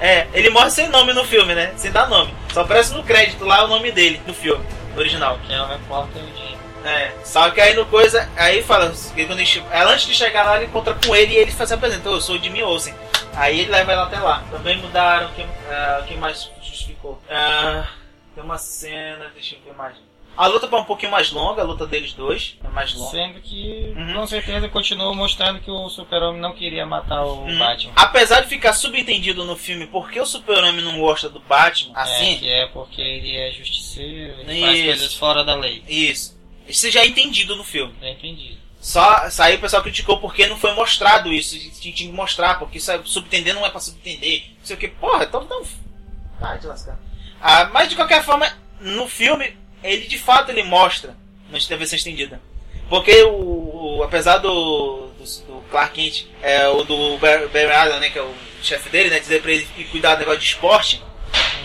É, 0.00 0.28
ele 0.32 0.48
morre 0.50 0.70
sem 0.70 0.88
nome 0.88 1.12
no 1.12 1.24
filme, 1.24 1.56
né? 1.56 1.72
Sem 1.76 1.90
dar 1.90 2.08
nome. 2.08 2.32
Só 2.52 2.60
aparece 2.60 2.94
no 2.94 3.02
crédito 3.02 3.44
lá 3.44 3.64
o 3.64 3.68
nome 3.68 3.90
dele, 3.90 4.20
no 4.24 4.32
filme, 4.32 4.64
no 4.94 5.00
original. 5.00 5.40
Que 5.44 5.52
é 5.52 5.60
o 5.60 5.66
repórter 5.66 6.22
o. 6.22 6.56
É, 6.84 7.10
só 7.24 7.50
que 7.50 7.60
aí 7.60 7.74
no 7.74 7.84
coisa, 7.86 8.30
aí 8.36 8.62
fala, 8.62 8.94
que 9.12 9.24
quando 9.26 9.40
ele, 9.40 9.64
ela, 9.72 9.90
antes 9.92 10.06
de 10.06 10.14
chegar 10.14 10.44
lá, 10.44 10.56
ele 10.56 10.66
encontra 10.66 10.94
com 11.04 11.16
ele 11.16 11.32
e 11.32 11.36
ele 11.36 11.50
faz, 11.50 11.68
se 11.70 11.74
apresenta, 11.74 12.08
eu 12.08 12.20
sou 12.20 12.36
o 12.36 12.38
Jimmy 12.40 12.62
Olsen. 12.62 12.94
Aí 13.34 13.62
ele 13.62 13.72
leva 13.72 13.90
ela 13.92 14.04
até 14.04 14.20
lá. 14.20 14.44
Também 14.52 14.76
mudaram, 14.76 15.28
quem, 15.34 15.46
ah, 15.68 16.02
quem 16.06 16.16
mais 16.16 16.48
justificou? 16.62 17.20
Ah, 17.28 17.86
tem 18.36 18.44
uma 18.44 18.58
cena, 18.58 19.30
deixa 19.34 19.56
eu 19.56 19.60
ver 19.62 19.74
mais. 19.74 19.96
A 20.36 20.46
luta 20.48 20.66
é 20.66 20.76
um 20.78 20.84
pouquinho 20.84 21.10
mais 21.10 21.32
longa, 21.32 21.62
a 21.62 21.64
luta 21.64 21.86
deles 21.86 22.12
dois 22.12 22.58
é 22.62 22.68
mais 22.68 22.92
longa. 22.94 23.10
Sendo 23.10 23.40
que, 23.40 23.94
Uhum. 23.96 24.12
com 24.12 24.26
certeza, 24.26 24.68
continuou 24.68 25.14
mostrando 25.14 25.60
que 25.60 25.70
o 25.70 25.88
Super-Homem 25.88 26.42
não 26.42 26.52
queria 26.52 26.84
matar 26.84 27.24
o 27.24 27.46
Hum. 27.46 27.58
Batman. 27.58 27.92
Apesar 27.96 28.42
de 28.42 28.48
ficar 28.48 28.74
subentendido 28.74 29.46
no 29.46 29.56
filme 29.56 29.86
porque 29.86 30.20
o 30.20 30.26
Super-Homem 30.26 30.84
não 30.84 31.00
gosta 31.00 31.30
do 31.30 31.40
Batman, 31.40 31.98
É, 31.98 32.02
assim, 32.02 32.36
que 32.36 32.48
é 32.50 32.66
porque 32.66 33.00
ele 33.00 33.34
é 33.34 33.50
justiceiro, 33.50 34.40
ele 34.42 34.60
faz 34.60 34.76
Isso. 34.78 34.84
coisas 34.86 35.14
fora 35.14 35.42
da 35.42 35.54
lei. 35.54 35.82
isso. 35.88 36.36
Isso 36.68 36.90
já 36.90 37.00
é 37.00 37.06
entendido 37.06 37.56
no 37.56 37.64
filme. 37.64 37.94
Já 38.02 38.10
entendi. 38.10 38.58
Só, 38.78 39.30
só 39.30 39.44
aí 39.44 39.56
o 39.56 39.60
pessoal 39.60 39.82
criticou 39.82 40.18
porque 40.18 40.46
não 40.46 40.58
foi 40.58 40.74
mostrado 40.74 41.32
isso. 41.32 41.58
Tinha 41.58 41.94
tinha 41.94 42.10
que 42.10 42.14
mostrar, 42.16 42.58
porque 42.58 42.76
isso 42.76 42.90
é, 42.90 43.00
subentender 43.04 43.54
não 43.54 43.64
é 43.64 43.70
pra 43.70 43.80
subentender. 43.80 44.44
Não 44.58 44.64
sei 44.66 44.76
o 44.76 44.78
que. 44.78 44.88
Porra, 44.88 45.24
então. 45.24 45.46
Tá, 46.38 46.56
de 46.56 46.66
lascar. 46.66 46.98
Ah, 47.40 47.68
mas 47.72 47.88
de 47.88 47.96
qualquer 47.96 48.22
forma, 48.22 48.50
no 48.80 49.06
filme, 49.08 49.56
ele 49.82 50.06
de 50.06 50.18
fato 50.18 50.50
ele 50.50 50.62
mostra 50.62 51.14
na 51.50 51.76
versão 51.76 51.96
estendida. 51.96 52.40
Porque 52.88 53.22
o, 53.24 53.98
o- 53.98 54.02
apesar 54.04 54.38
do, 54.38 55.08
do, 55.18 55.24
do 55.46 55.60
Clark 55.70 55.94
Kent, 55.94 56.26
é, 56.42 56.68
o 56.68 56.84
do 56.84 57.18
Barry 57.18 57.72
Allen, 57.72 58.00
né, 58.00 58.10
que 58.10 58.18
é 58.18 58.22
o 58.22 58.32
chefe 58.62 58.88
dele, 58.90 59.10
né, 59.10 59.18
dizer 59.18 59.42
pra 59.42 59.50
ele 59.52 59.66
cuidar 59.90 60.14
do 60.14 60.20
negócio 60.20 60.40
de 60.40 60.46
esporte, 60.46 61.02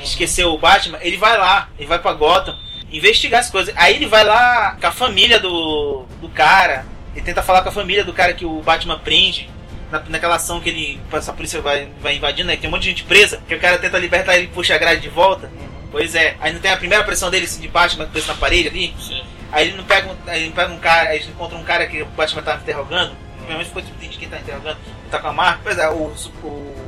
esquecer 0.04 0.46
o 0.46 0.58
Batman, 0.58 0.98
ele 1.01 1.18
vai 1.18 1.38
lá, 1.38 1.70
ele 1.78 1.88
vai 1.88 2.00
pra 2.00 2.13
Gotham, 2.13 2.58
investigar 2.92 3.40
as 3.40 3.50
coisas. 3.51 3.74
Aí 3.78 3.96
ele 3.96 4.08
vai 4.08 4.24
lá 4.24 4.78
com 4.82 4.88
a 4.88 4.92
família 4.92 5.40
do, 5.40 6.06
do 6.20 6.30
cara, 6.30 6.86
ele 7.16 7.24
tenta 7.25 7.44
falar 7.44 7.62
com 7.62 7.70
a 7.70 7.74
família 7.74 8.04
do 8.04 8.13
cara 8.13 8.34
que 8.34 8.46
o 8.46 8.62
Batman 8.62 8.98
prende. 9.00 9.50
Na, 9.91 10.01
naquela 10.07 10.36
ação 10.36 10.62
que 10.62 10.69
ele. 10.69 11.01
Essa 11.12 11.33
polícia 11.33 11.62
vai, 11.62 11.89
vai 12.01 12.15
invadindo, 12.15 12.48
né? 12.48 12.55
que 12.55 12.62
Tem 12.62 12.69
um 12.69 12.71
monte 12.71 12.83
de 12.83 12.89
gente 12.89 13.03
presa, 13.03 13.41
que 13.48 13.53
o 13.53 13.60
cara 13.60 13.77
tenta 13.77 14.00
libertar 14.00 14.36
ele 14.36 14.45
e 14.45 14.48
puxa 14.48 14.74
a 14.74 14.77
grade 14.77 15.01
de 15.01 15.10
volta. 15.10 15.51
Pois 15.91 16.15
é, 16.15 16.38
aí 16.39 16.53
não 16.53 16.62
tem 16.62 16.71
a 16.71 16.77
primeira 16.77 17.03
pressão 17.03 17.29
dele 17.29 17.45
assim, 17.45 17.60
de 17.60 17.67
Batman 17.67 18.07
preso 18.07 18.27
na 18.27 18.36
parede 18.36 18.69
ali. 18.69 18.95
Sim. 18.98 19.21
Aí 19.51 19.67
ele 19.67 19.77
não 19.77 19.83
pega 19.83 20.10
um, 20.10 20.15
aí 20.27 20.43
ele 20.43 20.53
pega 20.53 20.71
um 20.71 20.79
cara, 20.79 21.10
aí 21.10 21.17
eles 21.17 21.27
encontram 21.27 21.60
um 21.60 21.63
cara 21.63 21.86
que 21.86 22.01
o 22.01 22.05
Batman 22.05 22.41
tá 22.41 22.55
interrogando. 22.55 23.13
Pelo 23.45 23.57
menos 23.57 23.67
foi 23.67 23.81
de 23.81 24.17
quem 24.17 24.29
tá 24.29 24.39
interrogando, 24.39 24.77
tá 25.10 25.19
com 25.19 25.27
a 25.27 25.33
marca. 25.33 25.60
Pois 25.63 25.77
é, 25.77 25.89
o, 25.89 26.13
o 26.43 26.80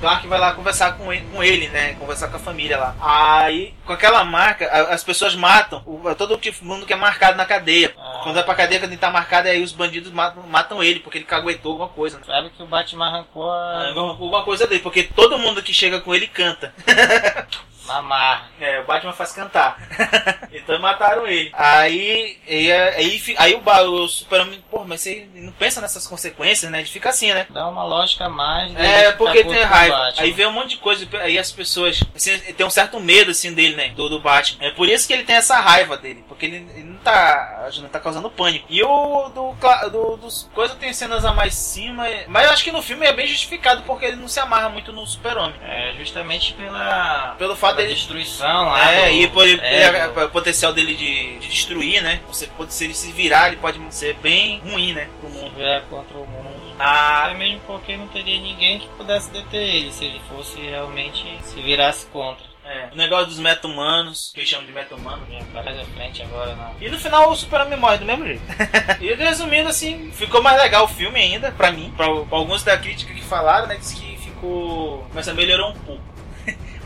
Clark 0.00 0.26
vai 0.26 0.40
lá 0.40 0.52
conversar 0.54 0.96
com 0.96 1.12
ele, 1.12 1.26
com 1.30 1.42
ele, 1.42 1.68
né? 1.68 1.94
Conversar 1.94 2.28
com 2.28 2.36
a 2.36 2.40
família 2.40 2.78
lá. 2.78 2.96
Aí, 3.00 3.74
com 3.84 3.92
aquela 3.92 4.24
marca, 4.24 4.66
as 4.90 5.04
pessoas 5.04 5.34
matam 5.34 5.82
o, 5.86 6.14
todo 6.14 6.38
tipo 6.38 6.64
mundo 6.64 6.86
que 6.86 6.92
é 6.92 6.96
marcado 6.96 7.36
na 7.36 7.44
cadeia. 7.44 7.94
Ah. 7.98 8.20
Quando 8.22 8.34
vai 8.34 8.44
pra 8.44 8.54
cadeia, 8.54 8.80
quando 8.80 8.92
ele 8.92 9.00
tá 9.00 9.10
marcado, 9.10 9.48
aí 9.48 9.62
os 9.62 9.72
bandidos 9.72 10.10
matam, 10.10 10.42
matam 10.44 10.82
ele, 10.82 11.00
porque 11.00 11.18
ele 11.18 11.24
caguetou 11.24 11.72
alguma 11.72 11.88
coisa. 11.88 12.18
Né? 12.18 12.24
Sabe 12.26 12.50
que 12.50 12.62
o 12.62 12.66
Batman 12.66 13.06
arrancou 13.06 13.50
a... 13.50 13.88
Alguma, 13.88 14.08
alguma 14.08 14.42
coisa 14.42 14.66
dele, 14.66 14.80
porque 14.80 15.02
todo 15.02 15.38
mundo 15.38 15.62
que 15.62 15.72
chega 15.72 16.00
com 16.00 16.14
ele 16.14 16.26
canta. 16.26 16.74
na 17.86 18.02
marra. 18.02 18.50
É, 18.60 18.80
o 18.80 18.84
Batman 18.84 19.12
faz 19.12 19.32
cantar. 19.32 19.80
então 20.52 20.78
mataram 20.78 21.26
ele. 21.26 21.50
Aí, 21.52 22.38
aí, 22.46 22.72
aí, 22.72 23.22
aí 23.36 23.54
o, 23.54 23.90
o 23.90 24.08
Super-Homem, 24.08 24.62
pô, 24.70 24.84
mas 24.84 25.00
você 25.00 25.28
não 25.34 25.52
pensa 25.52 25.80
nessas 25.80 26.06
consequências, 26.06 26.70
né? 26.70 26.80
Ele 26.80 26.88
fica 26.88 27.08
assim, 27.10 27.32
né? 27.32 27.46
Dá 27.50 27.68
uma 27.68 27.84
lógica 27.84 28.28
mais. 28.28 28.72
dele 28.72 28.86
É, 28.86 29.12
porque 29.12 29.42
puto 29.42 29.54
tem 29.54 29.62
raiva. 29.62 29.96
Batman. 29.96 30.22
Aí 30.22 30.32
vê 30.32 30.46
um 30.46 30.52
monte 30.52 30.70
de 30.70 30.76
coisa, 30.78 31.06
aí 31.20 31.38
as 31.38 31.52
pessoas 31.52 32.00
assim, 32.14 32.38
tem 32.38 32.66
um 32.66 32.70
certo 32.70 33.00
medo 33.00 33.30
assim 33.30 33.52
dele, 33.52 33.76
né? 33.76 33.90
Do, 33.90 34.08
do 34.08 34.20
Batman. 34.20 34.64
É 34.64 34.70
por 34.70 34.88
isso 34.88 35.06
que 35.06 35.12
ele 35.12 35.24
tem 35.24 35.36
essa 35.36 35.58
raiva 35.58 35.96
dele, 35.96 36.24
porque 36.28 36.46
ele, 36.46 36.56
ele 36.74 36.84
não 36.84 36.98
tá, 36.98 37.68
não 37.80 37.88
tá 37.88 38.00
causando 38.00 38.30
pânico. 38.30 38.66
E 38.68 38.82
o 38.82 39.28
do, 39.30 39.54
do 39.90 40.16
dos 40.16 40.50
coisas 40.54 40.76
tem 40.76 40.92
cenas 40.92 41.24
a 41.24 41.32
mais 41.32 41.54
cima, 41.54 42.04
mas 42.28 42.46
eu 42.46 42.52
acho 42.52 42.64
que 42.64 42.72
no 42.72 42.82
filme 42.82 43.06
é 43.06 43.12
bem 43.12 43.26
justificado 43.26 43.82
porque 43.82 44.06
ele 44.06 44.16
não 44.16 44.28
se 44.28 44.40
amarra 44.40 44.68
muito 44.68 44.92
no 44.92 45.06
Super-Homem. 45.06 45.56
É, 45.62 45.94
justamente 45.96 46.54
pela... 46.54 47.34
Pelo 47.38 47.56
fato 47.56 47.69
pela 47.74 47.82
dele 47.88 47.94
destruição 47.94 48.64
lá 48.66 48.92
É, 48.92 49.08
do- 49.08 49.14
e 49.14 49.26
por, 49.28 49.46
é, 49.46 49.82
é, 49.84 50.06
o 50.24 50.30
potencial 50.30 50.72
dele 50.72 50.94
de, 50.94 51.38
de 51.38 51.48
destruir, 51.48 52.02
né? 52.02 52.20
Você 52.28 52.46
pode, 52.46 52.72
se 52.74 52.84
ele 52.84 52.94
se 52.94 53.10
virar, 53.12 53.48
ele 53.48 53.56
pode 53.56 53.78
ser 53.94 54.14
bem 54.14 54.60
ruim, 54.60 54.92
né? 54.92 55.08
Pro 55.20 55.28
do- 55.28 55.34
mundo. 55.34 55.54
vier 55.56 55.82
contra 55.90 56.16
o 56.16 56.26
mundo. 56.26 56.50
Ah, 56.78 57.24
Até 57.26 57.34
mesmo 57.34 57.60
porque 57.66 57.94
não 57.96 58.08
teria 58.08 58.40
ninguém 58.40 58.78
que 58.78 58.88
pudesse 58.96 59.30
deter 59.30 59.60
ele 59.62 59.92
se 59.92 60.04
ele 60.06 60.20
fosse 60.28 60.58
realmente 60.60 61.22
se 61.42 61.60
virasse 61.60 62.06
contra. 62.06 62.42
é. 62.64 62.88
O 62.92 62.96
negócio 62.96 63.26
dos 63.26 63.38
meta-humanos, 63.38 64.30
que 64.32 64.40
eles 64.40 64.48
chamam 64.48 64.64
de 64.64 64.72
meta-humanos. 64.72 65.28
Minha 65.28 65.44
cara 65.52 65.72
da 65.74 65.84
frente 65.84 66.22
agora 66.22 66.54
não. 66.54 66.74
E 66.80 66.88
no 66.88 66.98
final 66.98 67.30
o 67.30 67.36
Superman 67.36 67.78
morre 67.78 67.98
do 67.98 68.06
mesmo 68.06 68.24
jeito. 68.24 68.42
e 69.00 69.12
resumindo 69.14 69.68
assim, 69.68 70.10
ficou 70.12 70.42
mais 70.42 70.56
legal 70.62 70.84
o 70.84 70.88
filme 70.88 71.20
ainda, 71.20 71.52
pra 71.52 71.70
mim. 71.70 71.92
Pra, 71.96 72.06
pra 72.24 72.38
alguns 72.38 72.62
da 72.62 72.78
crítica 72.78 73.12
que 73.12 73.22
falaram, 73.22 73.66
né? 73.66 73.76
Diz 73.76 73.92
que 73.92 74.16
ficou. 74.16 75.06
Mas 75.12 75.26
melhorou 75.34 75.70
um 75.72 75.78
pouco. 75.80 76.02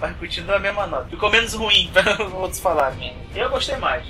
Mas 0.05 0.19
continua 0.19 0.57
a 0.57 0.59
mesma 0.59 0.87
nota. 0.87 1.09
Ficou 1.09 1.31
menos 1.31 1.55
ruim, 1.55 1.89
pra 1.95 2.23
outros 2.37 2.61
falarem. 2.61 3.17
Eu 3.35 3.49
gostei 3.49 3.77
mais. 3.77 4.05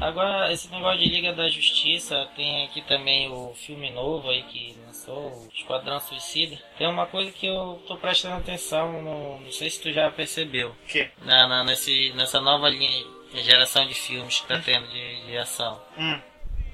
Agora, 0.01 0.51
esse 0.53 0.69
negócio 0.69 1.00
de 1.00 1.10
Liga 1.10 1.34
da 1.34 1.50
Justiça, 1.50 2.29
tem 2.36 2.65
aqui 2.65 2.81
também 2.84 3.29
o 3.31 3.53
filme 3.55 3.91
novo 3.91 4.29
aí 4.29 4.43
que 4.43 4.75
lançou, 4.86 5.27
o 5.29 5.50
Esquadrão 5.53 6.00
Suicida. 6.00 6.58
Tem 6.77 6.88
uma 6.88 7.05
coisa 7.05 7.31
que 7.31 7.46
eu 7.46 7.81
tô 7.88 7.98
prestando 7.98 8.36
atenção, 8.38 9.01
no, 9.01 9.39
não 9.41 9.51
sei 9.51 9.69
se 9.69 9.81
tu 9.81 9.91
já 9.91 10.10
percebeu, 10.10 10.69
O 10.69 10.88
quê? 10.88 11.10
na, 11.24 11.48
na- 11.48 11.63
nesse, 11.63 12.13
nessa 12.15 12.39
nova 12.39 12.69
linha, 12.69 13.05
geração 13.43 13.86
de 13.88 13.93
filmes 13.93 14.39
que 14.39 14.48
tá 14.48 14.60
tendo 14.63 14.88
de, 14.88 15.25
de 15.25 15.38
ação. 15.38 15.81
Hum. 15.98 16.19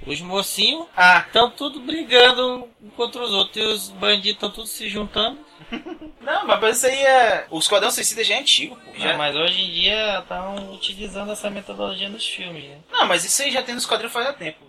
Os 0.05 0.21
mocinhos 0.21 0.85
Ah, 0.95 1.23
estão 1.25 1.49
tudo 1.49 1.79
brigando 1.79 2.69
um 2.81 2.89
contra 2.91 3.23
os 3.23 3.31
outros 3.33 3.57
e 3.57 3.65
os 3.67 3.89
bandidos 3.89 4.33
estão 4.35 4.51
tudo 4.51 4.67
se 4.67 4.87
juntando. 4.87 5.39
não, 6.21 6.45
mas 6.47 6.77
isso 6.77 6.87
aí 6.87 7.05
é. 7.05 7.45
O 7.49 7.59
Esquadrão 7.59 7.91
Suicida 7.91 8.23
já 8.23 8.35
é 8.35 8.39
antigo, 8.39 8.75
pô. 8.75 8.91
Já... 8.97 9.11
Não, 9.11 9.17
mas 9.17 9.35
hoje 9.35 9.61
em 9.61 9.71
dia 9.71 10.19
estão 10.19 10.73
utilizando 10.73 11.31
essa 11.31 11.49
metodologia 11.49 12.09
nos 12.09 12.27
filmes, 12.27 12.65
né? 12.65 12.77
Não, 12.91 13.05
mas 13.05 13.25
isso 13.25 13.41
aí 13.41 13.51
já 13.51 13.61
tem 13.63 13.73
no 13.73 13.79
Esquadrão 13.79 14.09
faz 14.09 14.27
há 14.27 14.33
tempo. 14.33 14.59